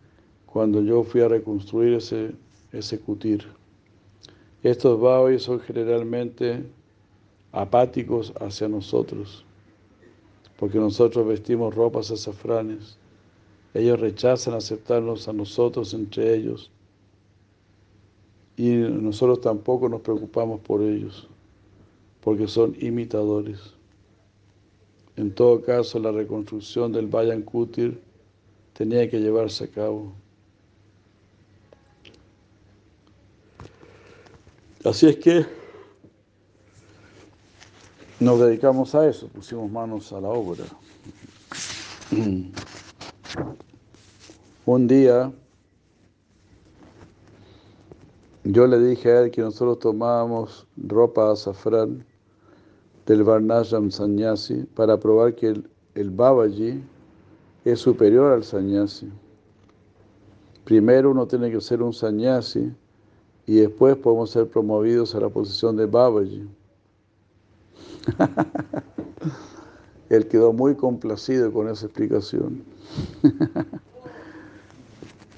[0.46, 2.32] cuando yo fui a reconstruir ese,
[2.72, 3.46] ese kutir.
[4.64, 6.64] Estos Babajis son generalmente
[7.52, 9.44] apáticos hacia nosotros,
[10.58, 12.98] porque nosotros vestimos ropas azafranes.
[13.74, 16.72] Ellos rechazan aceptarnos a nosotros entre ellos
[18.58, 21.28] y nosotros tampoco nos preocupamos por ellos,
[22.22, 23.60] porque son imitadores.
[25.16, 28.00] En todo caso, la reconstrucción del Bayan Kutir
[28.74, 30.14] tenía que llevarse a cabo.
[34.84, 35.46] Así es que
[38.20, 40.64] nos dedicamos a eso, pusimos manos a la obra.
[44.66, 45.32] Un día
[48.44, 52.04] yo le dije a él que nosotros tomábamos ropa azafrán
[53.06, 56.84] del Varnashram Sanyasi para probar que el, el Babaji
[57.66, 59.12] es superior al Sanyasi.
[60.64, 62.74] Primero uno tiene que ser un Sanyasi
[63.48, 66.48] y después podemos ser promovidos a la posición de Babaji.
[70.10, 72.64] Él quedó muy complacido con esa explicación.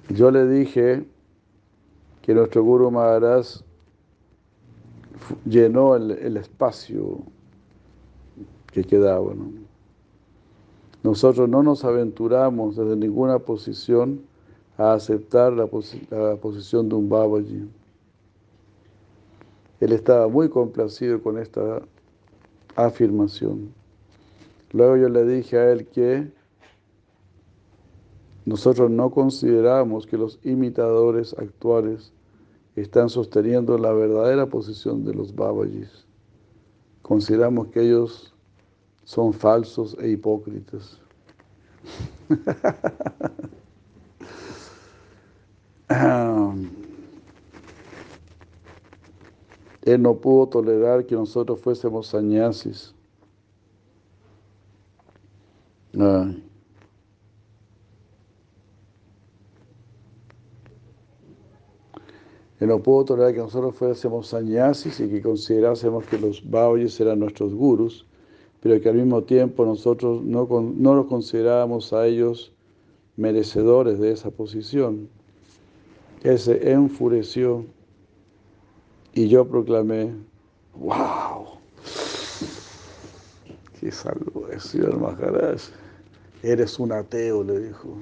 [0.09, 1.05] Yo le dije
[2.21, 3.61] que nuestro Guru Maharaj
[5.45, 7.19] llenó el, espacio
[8.71, 9.33] que quedaba.
[11.03, 14.21] Nosotros no nos aventuramos desde ninguna posición
[14.77, 15.69] a aceptar la,
[16.11, 17.69] la posición de un Babaji.
[19.83, 21.81] Él estaba muy complacido con esta
[22.77, 23.73] afirmación.
[24.71, 26.31] Luego yo le dije a él que
[28.45, 32.13] nosotros no consideramos que los imitadores actuales
[32.77, 36.05] están sosteniendo la verdadera posición de los Babajis.
[37.01, 38.33] Consideramos que ellos
[39.03, 41.01] son falsos e hipócritas.
[49.85, 52.95] Él no pudo tolerar que nosotros fuésemos sañasis.
[55.93, 56.41] Él
[62.69, 67.53] no pudo tolerar que nosotros fuésemos sañasis y que considerásemos que los bauyes eran nuestros
[67.53, 68.05] gurus,
[68.61, 72.53] pero que al mismo tiempo nosotros no, no los considerábamos a ellos
[73.17, 75.09] merecedores de esa posición.
[76.23, 77.65] Él se enfureció
[79.13, 80.15] y yo proclamé,
[80.73, 81.47] wow,
[83.79, 85.61] qué salvo es, señor Maharaj.
[86.43, 87.95] Eres un ateo, le dijo.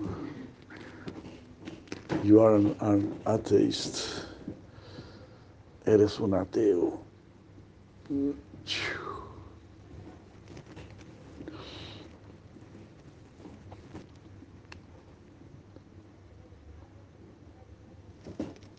[2.23, 4.25] You are an, an atheist.
[5.85, 6.99] Eres un ateo.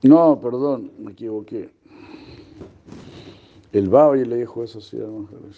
[0.03, 1.71] No, perdón, me equivoqué.
[3.73, 5.57] El Babi le dijo eso a Maharaj.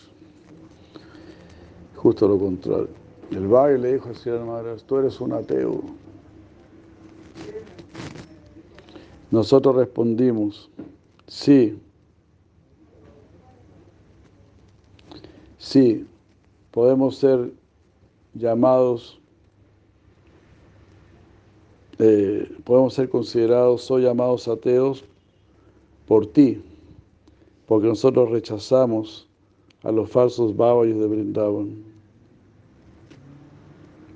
[1.97, 2.89] Justo lo contrario.
[3.31, 5.83] El Babi le dijo a Sri Maharaj, tú eres un ateo.
[9.33, 10.71] Nosotros respondimos,
[11.27, 11.77] sí,
[15.59, 16.07] sí,
[16.71, 17.53] podemos ser
[18.33, 19.19] llamados,
[21.99, 25.05] eh, podemos ser considerados o llamados ateos
[26.07, 26.63] por ti
[27.67, 29.29] porque nosotros rechazamos
[29.83, 31.85] a los falsos babayos de Brindavan.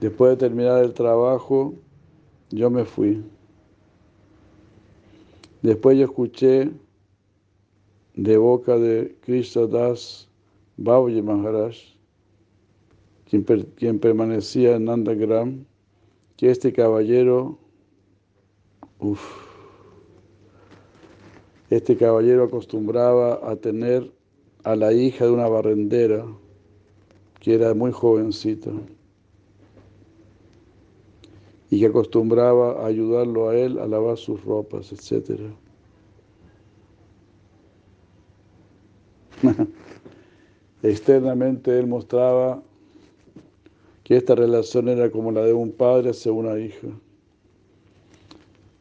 [0.00, 1.74] Después de terminar el trabajo,
[2.50, 3.22] yo me fui.
[5.62, 6.70] Después yo escuché
[8.14, 10.28] de boca de Krishna Das
[10.76, 11.76] Babaji Maharaj,
[13.28, 13.44] quien,
[13.74, 15.64] quien permanecía en Nandagram,
[16.36, 17.58] que este caballero,
[19.00, 19.47] uff,
[21.70, 24.10] Este caballero acostumbraba a tener
[24.64, 26.24] a la hija de una barrendera
[27.40, 28.70] que era muy jovencita
[31.70, 35.40] y que acostumbraba a ayudarlo a él a lavar sus ropas, etc.
[40.82, 42.62] Externamente él mostraba
[44.04, 46.88] que esta relación era como la de un padre hacia una hija.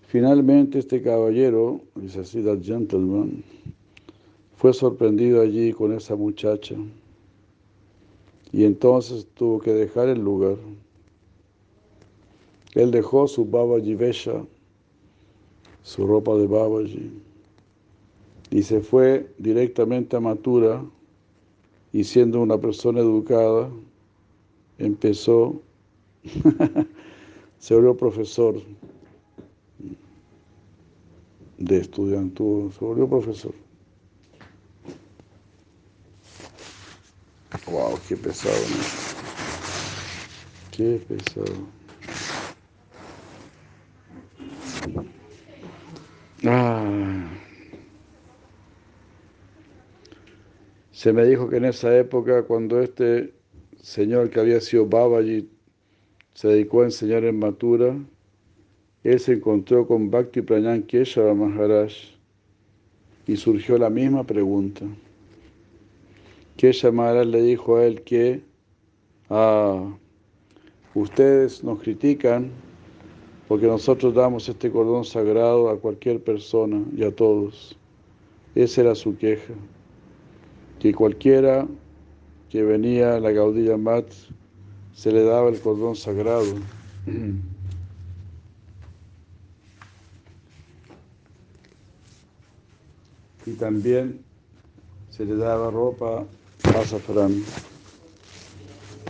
[0.08, 3.44] Finalmente este caballero, dice así, that gentleman,
[4.56, 6.76] fue sorprendido allí con esa muchacha
[8.54, 10.56] y entonces tuvo que dejar el lugar.
[12.74, 14.46] Él dejó su Babaji Vesha,
[15.84, 17.12] su ropa de Babaji,
[18.50, 20.86] y se fue directamente a Matura
[21.92, 23.70] y siendo una persona educada,
[24.78, 25.62] empezó,
[27.60, 28.56] se volvió profesor
[31.58, 33.54] de estudiantud, se volvió profesor.
[37.66, 38.84] Wow, qué pesado, ¿no?
[40.72, 41.78] Qué pesado.
[46.46, 47.28] Ah.
[50.92, 53.34] Se me dijo que en esa época, cuando este
[53.82, 55.50] señor que había sido Babaji
[56.34, 57.96] se dedicó a enseñar en Matura,
[59.08, 61.94] él se encontró con Bhakti Pranyan Keshava Maharaj
[63.26, 64.84] y surgió la misma pregunta.
[66.58, 68.42] Keshava Maharaj le dijo a él que
[69.30, 69.96] ah,
[70.94, 72.52] ustedes nos critican
[73.48, 77.78] porque nosotros damos este cordón sagrado a cualquier persona y a todos.
[78.56, 79.54] Esa era su queja,
[80.80, 81.66] que cualquiera
[82.50, 84.12] que venía a la Gaudilla Mat
[84.92, 86.56] se le daba el cordón sagrado.
[93.48, 94.20] y también
[95.10, 96.26] se le daba ropa
[96.76, 97.42] azafrán.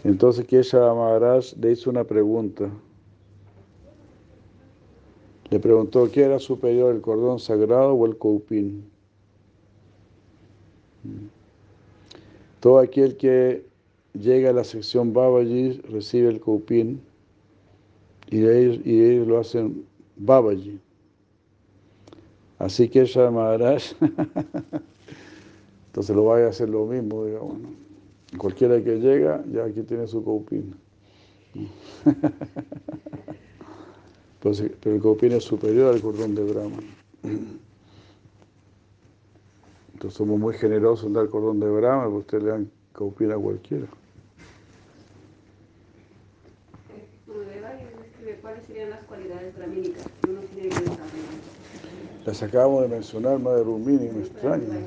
[0.04, 2.70] Entonces Kesha Maharaj le hizo una pregunta.
[5.50, 8.88] Le preguntó qué era superior, el cordón sagrado o el coupín.
[12.60, 13.66] Todo aquel que
[14.14, 17.02] llega a la sección Babaji recibe el coupín
[18.30, 19.84] y ellos, y ellos lo hacen
[20.18, 20.80] Babaji.
[22.60, 23.84] Así que ella Maharaj,
[25.88, 27.58] entonces lo vaya a hacer lo mismo, digamos.
[28.38, 30.76] Cualquiera que llega, ya aquí tiene su coupín.
[34.39, 36.78] Pues, pero el coupín es superior al cordón de Brahma.
[39.93, 43.36] Entonces somos muy generosos en dar cordón de Brahma, porque ustedes le dan coupín a
[43.36, 43.88] cualquiera.
[48.41, 49.55] ¿Cuáles serían las cualidades?
[52.28, 54.82] Las acabamos de mencionar, Madre Rumini, me extraña.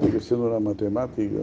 [0.00, 1.36] Porque siendo una matemática.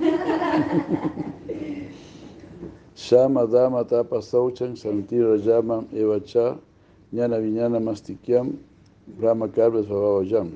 [2.96, 6.56] Shama Dama Tapa Sauchan Santira Yama Evacha
[7.12, 8.58] Ñana Viñana Mastikyam
[9.20, 9.86] Brahma Karves
[10.28, 10.50] Yam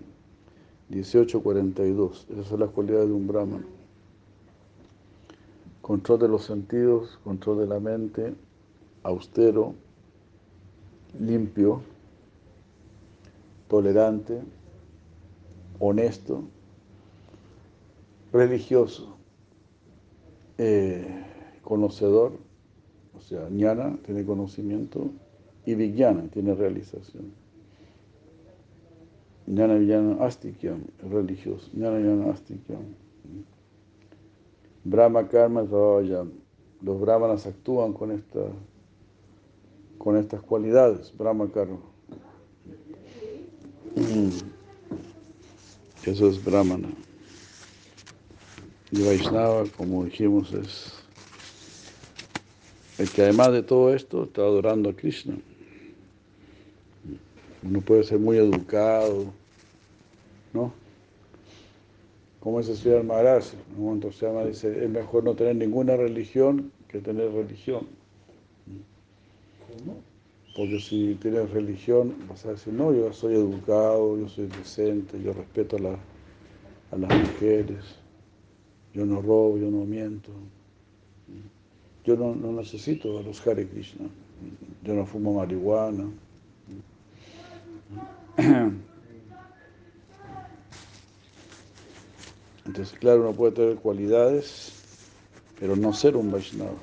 [0.88, 2.26] 1842.
[2.32, 3.64] Esas son las cualidades de un Brahman.
[5.82, 8.34] Control de los sentidos, control de la mente,
[9.04, 9.72] austero,
[11.20, 11.93] limpio,
[13.68, 14.40] tolerante,
[15.78, 16.44] honesto,
[18.32, 19.16] religioso,
[20.58, 21.06] eh,
[21.62, 22.32] conocedor,
[23.16, 25.10] o sea, ñana tiene conocimiento
[25.64, 27.32] y vijnana tiene realización.
[29.46, 32.82] Ñana vijnana astikyam, religioso, ñana vijnana astikyam.
[34.84, 36.32] Brahma karma vavayam.
[36.82, 38.10] Los brahmanas actúan con
[39.96, 41.93] con estas cualidades, Brahma Karma.
[46.04, 46.88] Eso es Brahmana.
[48.90, 50.92] Y Vaishnava, como dijimos, es
[52.98, 55.36] el que además de todo esto está adorando a Krishna.
[57.62, 59.32] Uno puede ser muy educado,
[60.52, 60.72] ¿no?
[62.40, 63.44] Como es estudiar Maharaj,
[63.76, 67.86] un momento se llama, dice, es mejor no tener ninguna religión que tener religión.
[70.54, 75.32] Porque si tienes religión, vas a decir, no, yo soy educado, yo soy decente, yo
[75.32, 75.98] respeto a,
[76.94, 77.84] a las mujeres,
[78.92, 80.30] yo no robo, yo no miento.
[82.04, 84.06] Yo no, no necesito a los Hare Krishna,
[84.84, 86.04] yo no fumo marihuana.
[92.66, 94.72] Entonces, claro, uno puede tener cualidades,
[95.58, 96.76] pero no ser un Vaishnava.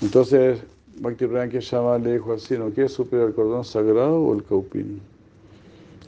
[0.00, 0.62] Entonces,
[1.00, 2.72] Bhakti llama le dijo así, ¿no?
[2.72, 5.00] ¿Qué es superior, el cordón sagrado o el caupín?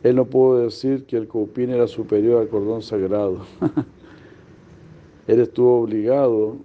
[0.02, 3.44] Él no pudo decir que el caupín era superior al cordón sagrado.
[5.26, 6.56] Él estuvo obligado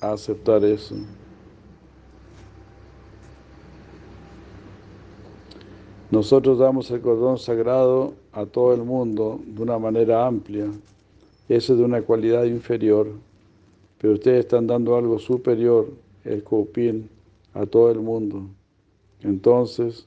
[0.00, 0.94] a aceptar eso.
[6.10, 10.66] Nosotros damos el cordón sagrado a todo el mundo de una manera amplia.
[11.48, 13.08] Eso es de una cualidad inferior.
[14.00, 15.88] Pero ustedes están dando algo superior,
[16.24, 17.08] el copín,
[17.54, 18.48] a todo el mundo.
[19.22, 20.06] Entonces,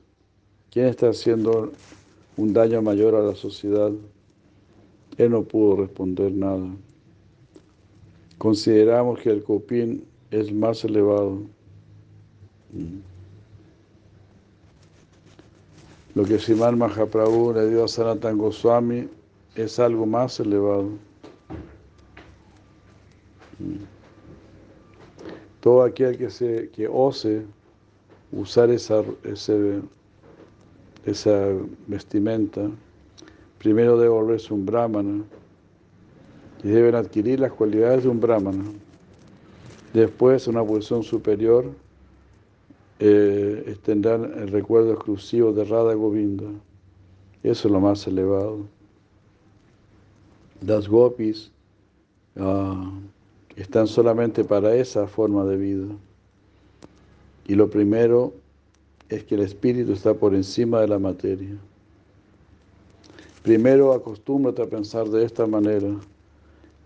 [0.71, 1.71] ¿quién está haciendo
[2.37, 3.91] un daño mayor a la sociedad?
[5.17, 6.67] Él no pudo responder nada.
[8.37, 11.41] Consideramos que el copín es más elevado.
[16.15, 19.07] Lo que Siman Mahaprabhu le dio a Sanatan Goswami
[19.55, 20.89] es algo más elevado.
[25.63, 27.45] Todo aquel que, se, que ose
[28.33, 29.01] usar esa,
[31.05, 31.37] esa
[31.87, 32.69] vestimenta,
[33.59, 35.23] primero debe volverse un brahmana
[36.65, 38.65] y deben adquirir las cualidades de un brahmana.
[39.93, 41.71] Después, una posición superior,
[42.99, 46.49] eh, el recuerdo exclusivo de Radha Govinda.
[47.41, 48.65] Eso es lo más elevado.
[50.59, 51.53] Las gopis
[52.37, 52.91] ah,
[53.55, 55.87] están solamente para esa forma de vida.
[57.47, 58.33] Y lo primero
[59.09, 61.55] es que el espíritu está por encima de la materia.
[63.43, 65.89] Primero acostúmbrate a pensar de esta manera.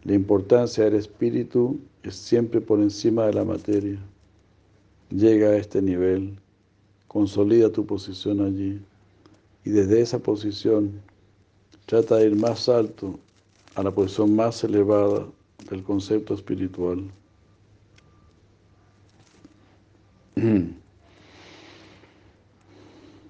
[0.03, 3.99] La importancia del espíritu es siempre por encima de la materia
[5.09, 6.38] llega a este nivel,
[7.07, 8.82] consolida tu posición allí
[9.63, 11.01] y desde esa posición
[11.86, 13.18] trata de ir más alto
[13.76, 15.26] a la posición más elevada
[15.70, 17.03] del concepto espiritual.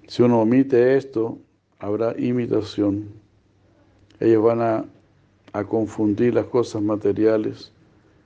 [0.08, 1.38] Si uno omite esto,
[1.78, 3.10] habrá imitación.
[4.20, 4.84] Ellos van a,
[5.52, 7.70] a confundir las cosas materiales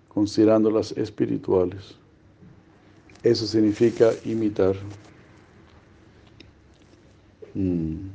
[0.09, 1.97] considerándolas espirituales.
[3.23, 4.77] Eso significa imitar.
[7.55, 8.09] Mm.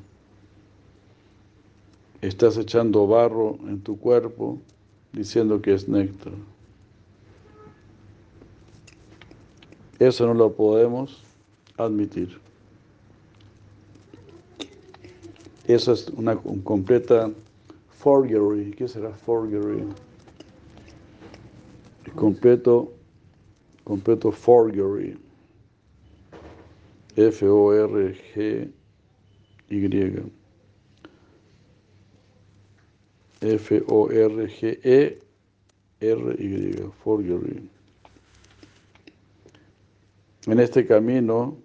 [2.21, 4.59] Estás echando barro en tu cuerpo
[5.17, 6.33] diciendo que es néctar.
[9.99, 11.23] Eso no lo podemos
[11.77, 12.39] admitir.
[15.65, 17.31] Eso es una completa
[17.89, 18.71] forgery.
[18.71, 19.83] ¿Qué será forgery?
[22.15, 22.93] completo
[23.83, 25.17] completo forgery.
[27.15, 28.71] F-O-R-G-Y.
[33.41, 35.27] F-O-R-G-E-R-Y.
[37.03, 37.69] Forgery.
[40.47, 41.57] En este camino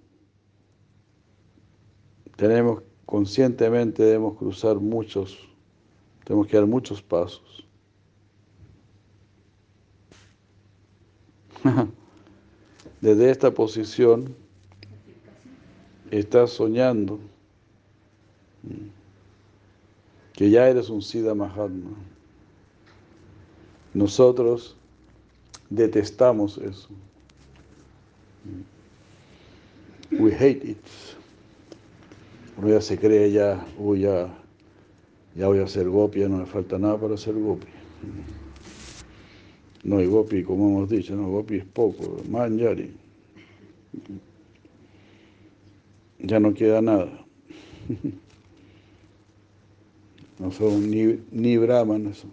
[2.37, 5.39] tenemos conscientemente debemos cruzar muchos,
[6.25, 7.67] tenemos que dar muchos pasos.
[13.01, 14.35] Desde esta posición
[16.11, 17.21] estás soñando
[20.33, 21.91] que ya eres un Siddha Mahatma.
[23.95, 24.75] Nosotros
[25.71, 26.89] detestamos eso.
[30.13, 30.79] We hate it.
[32.57, 34.29] Uno ya se cree ya, uy, ya,
[35.35, 37.67] ya voy a ser gopi, ya no me falta nada para ser gopi.
[39.85, 42.95] No, hay gopi, como hemos dicho, no, gopi es poco, manjari.
[46.21, 47.25] Ya no queda nada.
[50.43, 52.25] No son ni, ni brahmanes.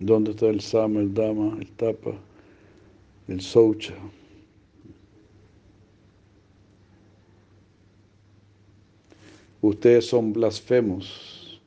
[0.00, 2.14] ¿Dónde está el sama, el dama, el tapa,
[3.28, 3.92] el soucha?
[9.60, 11.60] Ustedes son blasfemos.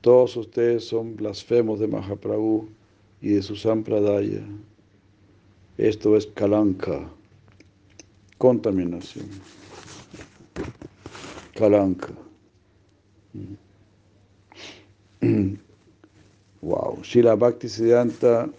[0.00, 2.68] Todos ustedes son blasfemos de Mahaprabhu
[3.20, 4.44] y de su sampradaya.
[5.76, 7.10] Esto es kalanka,
[8.38, 9.26] contaminación.
[11.56, 12.12] Kalanka.
[16.60, 16.98] Wow.
[17.02, 18.50] Shila Bhakti Siddhanta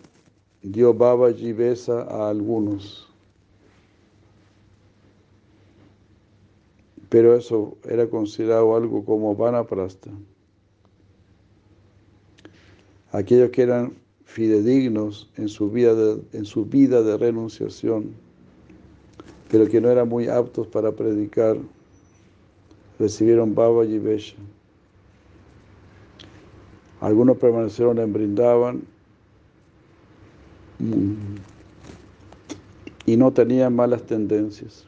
[0.62, 3.08] dio Babaji besa a algunos.
[7.10, 10.12] Pero eso era considerado algo como vanaprasta.
[13.12, 13.94] Aquellos que eran
[14.24, 18.14] fidedignos en su vida de, en su vida de renunciación,
[19.50, 21.58] pero que no eran muy aptos para predicar,
[23.00, 24.38] recibieron Baba y Besha.
[27.02, 28.82] Algunos permanecieron en Brindavan
[33.06, 34.86] y no tenían malas tendencias.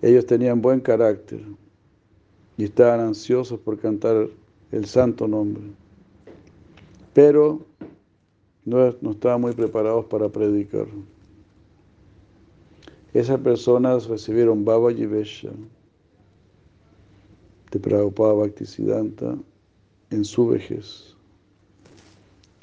[0.00, 1.40] Ellos tenían buen carácter
[2.56, 4.28] y estaban ansiosos por cantar
[4.70, 5.62] el santo nombre,
[7.12, 7.60] pero
[8.64, 10.86] no, no estaban muy preparados para predicar.
[13.14, 15.50] Esas personas recibieron Baba Yivesha
[17.70, 19.36] de Prabhupada Bhaktisiddhanta
[20.10, 21.14] en su vejez,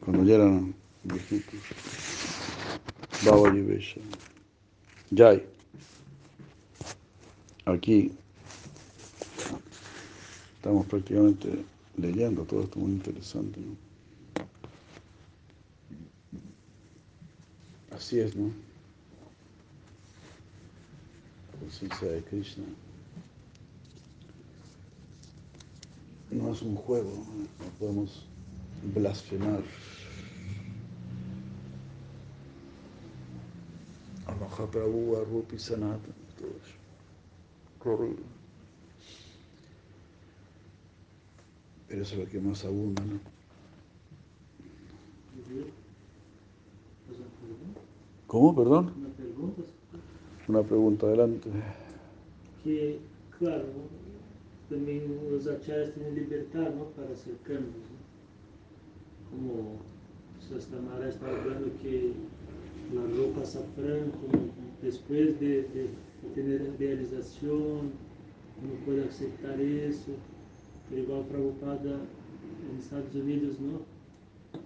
[0.03, 0.73] cuando ya eran
[1.03, 1.59] viejitos.
[3.25, 4.01] Baba Yivesha.
[5.15, 5.43] Jai.
[7.65, 8.11] Aquí
[10.55, 11.63] estamos prácticamente
[11.97, 13.59] leyendo todo esto muy interesante.
[13.59, 13.75] ¿no?
[17.95, 18.68] Así es, ¿no?
[21.79, 22.65] Conciencia de Krishna.
[26.29, 28.25] No es un juego, no podemos
[28.93, 29.63] blasfemar.
[34.27, 37.89] A Mahaprabhu, a Rupi Sanatana, todo eso.
[37.89, 38.23] Horrible.
[41.87, 43.19] Pero eso es lo que más abunda, ¿no?
[48.27, 48.53] ¿Cómo?
[48.53, 48.98] Perdón.
[50.49, 51.05] Una pregunta.
[51.05, 51.47] Adelante.
[52.63, 52.99] Que,
[53.37, 53.67] claro,
[54.67, 54.99] também
[55.31, 57.75] os acharyas têm liberdade não, para ser cambios.
[57.75, 57.99] Né?
[59.29, 59.77] Como
[60.41, 62.15] Sastamara está falando que
[62.97, 64.49] a roupa safrã, como
[64.81, 65.87] depois de, de,
[66.23, 67.91] de ter realização,
[68.59, 70.15] como pode aceitar isso.
[70.91, 71.99] Igual Prabhupada
[72.73, 73.81] nos Estados Unidos, não?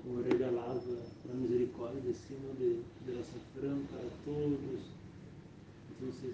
[0.01, 0.79] Como regalava
[1.29, 5.02] a misericórdia acima de, de açafrão para todos.
[6.07, 6.31] Então,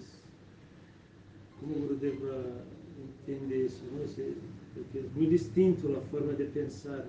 [1.60, 2.64] como o Gurudeva
[2.98, 3.84] entende isso?
[3.92, 4.06] Não?
[4.08, 4.36] Se-
[4.74, 7.06] Porque é muito distinto a forma de pensar.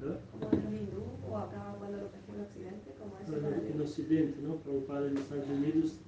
[0.00, 0.16] ¿no?
[0.32, 3.74] Como en el hindú o acá cuando lo traje en Occidente, como es Aqui para
[3.76, 4.58] no Ocidente, não?
[4.58, 5.98] Prabhupada nos Estados Unidos,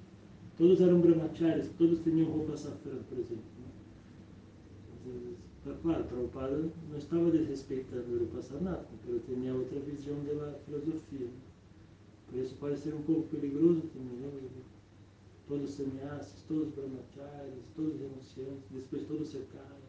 [0.57, 3.43] todos eram brahmacharis, todos tinham roupa safrã, por exemplo.
[3.59, 3.71] não?
[5.13, 6.57] Entonces, tá claro, Prabhupada
[6.91, 11.27] não estava desrespeitando o Passanatma, mas tinha outra visão da filosofia.
[11.27, 11.31] né?
[12.29, 14.31] Por isso pode ser um pouco perigoso também, não?
[15.47, 19.85] Todos sannyasis, todos brahmacharis, todos renunciantes, depois todos se caem.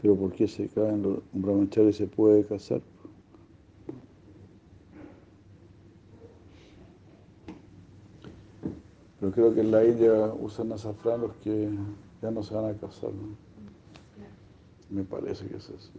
[0.00, 2.80] Pero ¿por qué se caen los un brahmachari se puede casar?
[9.18, 11.70] Pero creo que en la India usan azafrán los que
[12.22, 13.45] ya no se van a casar, ¿no?
[14.90, 15.90] Me parece que es así.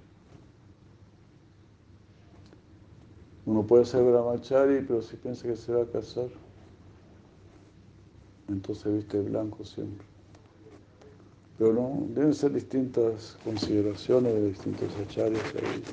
[3.45, 6.27] Uno puede ser brahmachari, pero si piensa que se va a casar,
[8.49, 10.05] entonces viste blanco siempre.
[11.57, 15.83] Pero no, deben ser distintas consideraciones de distintos acharyas ahí.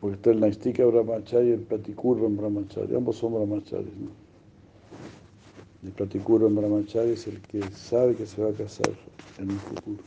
[0.00, 2.94] Porque está el Naistika Brahmachari y el Pratikurva Brahmachari.
[2.94, 4.10] Ambos son brahmacharis, ¿no?
[5.82, 8.90] El Pratikurva Brahmachari es el que sabe que se va a casar
[9.38, 10.02] en un futuro.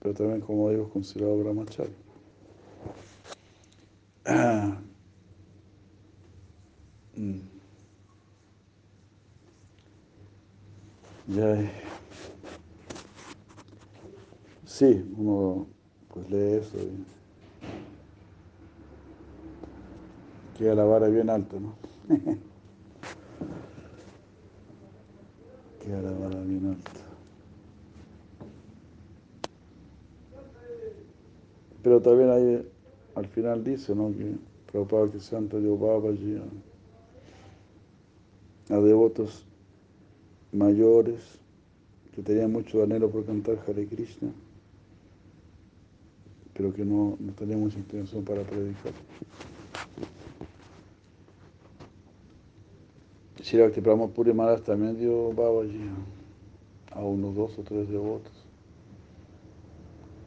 [0.00, 1.94] Pero también, como digo, es considerado Brahmachari.
[4.26, 4.76] Ah.
[7.16, 7.40] Mm.
[11.28, 11.70] Ya.
[14.66, 15.66] Sí, uno
[16.12, 17.04] pues lee eso y
[20.58, 21.74] queda la vara bien alta, ¿no?
[25.84, 27.09] queda la vara bien alta.
[31.82, 32.66] Pero también ahí
[33.14, 34.10] al final dice, ¿no?
[34.12, 34.34] Que
[34.70, 36.36] Prabhupada que Santa dio Babaji
[38.70, 39.44] a, a devotos
[40.52, 41.20] mayores
[42.14, 44.30] que tenían mucho anhelo por cantar Hare Krishna,
[46.54, 48.92] pero que no, no tenían mucha intención para predicar.
[53.82, 55.80] Prabhupada Puri Maharaj también dio Babaji
[56.92, 58.32] a unos dos o tres devotos.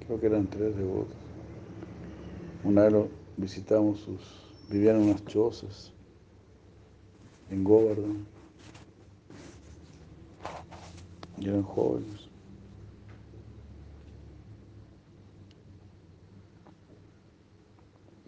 [0.06, 1.23] Creo que eran tres devotos.
[2.64, 4.22] Una vez visitamos sus,
[4.70, 5.92] vivían en unas chozas
[7.50, 8.26] en Govardhan.
[11.38, 12.30] Y eran jóvenes.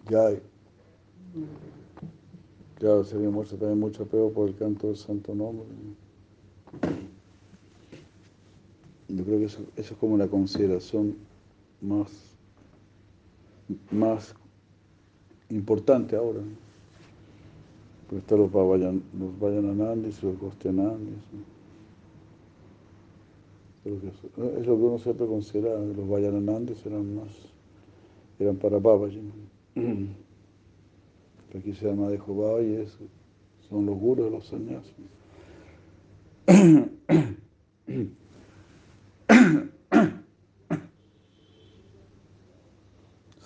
[0.10, 0.30] Ya,
[2.78, 5.66] claro, se había muerto también mucho apego por el canto del santo nombre.
[9.08, 11.16] Yo creo que eso, eso es como la consideración
[11.82, 12.35] más,
[13.92, 14.36] más
[15.50, 16.42] importante ahora.
[18.10, 21.18] Pues están los, Vayan, los Vayananandis los Gostianandis.
[21.34, 21.56] ¿no?
[23.86, 27.30] Es lo que uno siempre consideraba, que los Vayananandis eran más,
[28.40, 28.80] eran para.
[28.80, 29.34] ¿no?
[31.52, 32.18] Que aquí se llama de
[32.82, 32.98] es,
[33.70, 34.94] son los gurus de los sannyasis.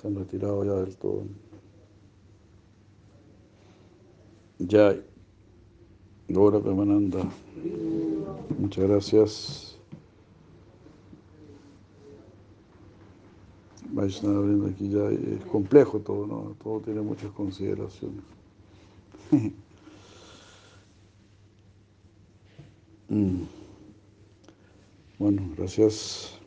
[0.10, 1.24] Se han retirado ya del todo.
[4.60, 4.96] Ya.
[6.28, 7.20] Gora Pemananda.
[8.58, 9.78] Muchas gracias.
[13.92, 16.56] Vaishnava aquí ya es complejo todo, ¿no?
[16.64, 18.24] Todo tiene muchas consideraciones.
[23.12, 23.42] Mm.
[25.18, 26.39] Bueno, gracias.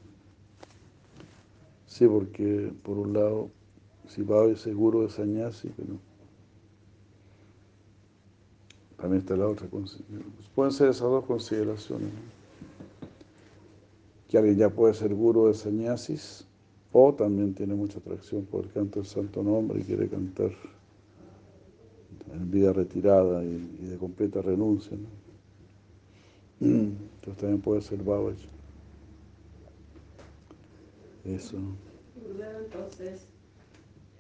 [1.93, 3.51] Sí, porque por un lado,
[4.09, 5.99] si es seguro de sañasi, pero
[8.97, 10.23] también está la otra consideración.
[10.55, 12.09] Pueden ser esas dos consideraciones.
[14.27, 16.47] Que alguien ya puede ser guru de sañasis
[16.93, 20.51] o también tiene mucha atracción por el canto del santo nombre y quiere cantar
[22.33, 24.97] en vida retirada y, de completa renuncia.
[26.59, 28.62] Entonces también puede ser Babaji.
[31.25, 31.59] Eso.
[32.65, 33.27] Entonces,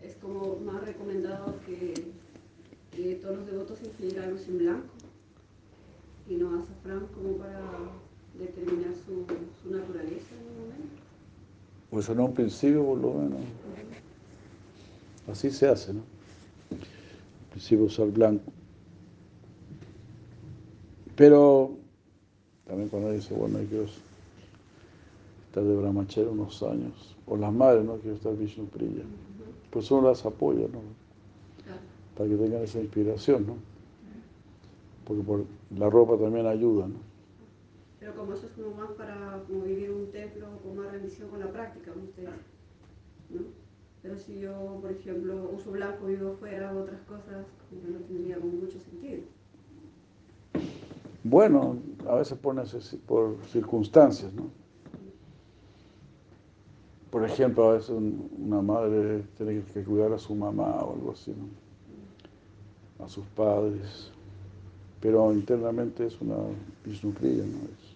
[0.02, 1.94] es como más recomendado que,
[2.90, 4.88] que todos los devotos incluyan luz en blanco
[6.28, 7.60] y no azafrán como para
[8.38, 9.26] determinar su,
[9.62, 11.02] su naturaleza en un momento.
[11.90, 13.40] Pues en un principio, por lo menos.
[15.30, 16.00] Así se hace, ¿no?
[16.70, 18.52] En principio usar blanco.
[21.16, 21.76] Pero
[22.66, 23.86] también cuando dice, bueno, hay que
[25.52, 27.96] estar de Brahmachera unos años, o las madres, ¿no?
[27.96, 29.04] Quiero estar Vishnu Priya.
[29.70, 30.80] Pues uno las apoya, ¿no?
[32.16, 33.56] Para que tengan esa inspiración, ¿no?
[35.04, 35.44] Porque por
[35.76, 36.94] la ropa también ayuda, ¿no?
[38.00, 41.40] Pero como eso es como más para como vivir un templo con más rendición con
[41.40, 42.28] la práctica, usted,
[43.28, 43.40] ¿no?
[44.02, 48.78] Pero si yo, por ejemplo, uso blanco, vivo fuera, otras cosas, como no tendría mucho
[48.78, 49.20] sentido.
[51.22, 51.76] Bueno,
[52.08, 52.56] a veces por,
[53.06, 54.61] por circunstancias, ¿no?
[57.12, 61.30] Por ejemplo, a veces una madre tiene que cuidar a su mamá o algo así,
[61.30, 63.04] ¿no?
[63.04, 64.10] A sus padres.
[64.98, 66.36] Pero internamente es una
[66.82, 67.58] Vishnupriya, ¿no?
[67.64, 67.92] Es,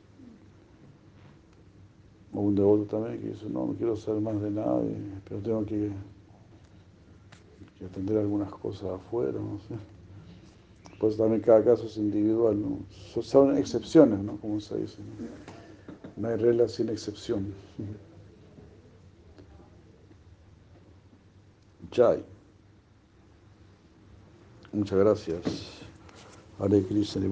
[2.34, 4.94] o un devoto también que dice, no, no quiero saber más de nadie,
[5.26, 5.90] pero tengo que,
[7.86, 9.74] atender algunas cosas afuera, no sé.
[11.00, 12.56] Pues también cada caso es individual.
[13.20, 14.36] Son excepciones, ¿no?
[14.38, 14.96] Como se dice.
[16.16, 17.54] No, no hay reglas sin excepción.
[21.96, 22.22] Jai.
[24.70, 25.40] Muchas gracias.
[26.58, 27.26] Hare Krishna.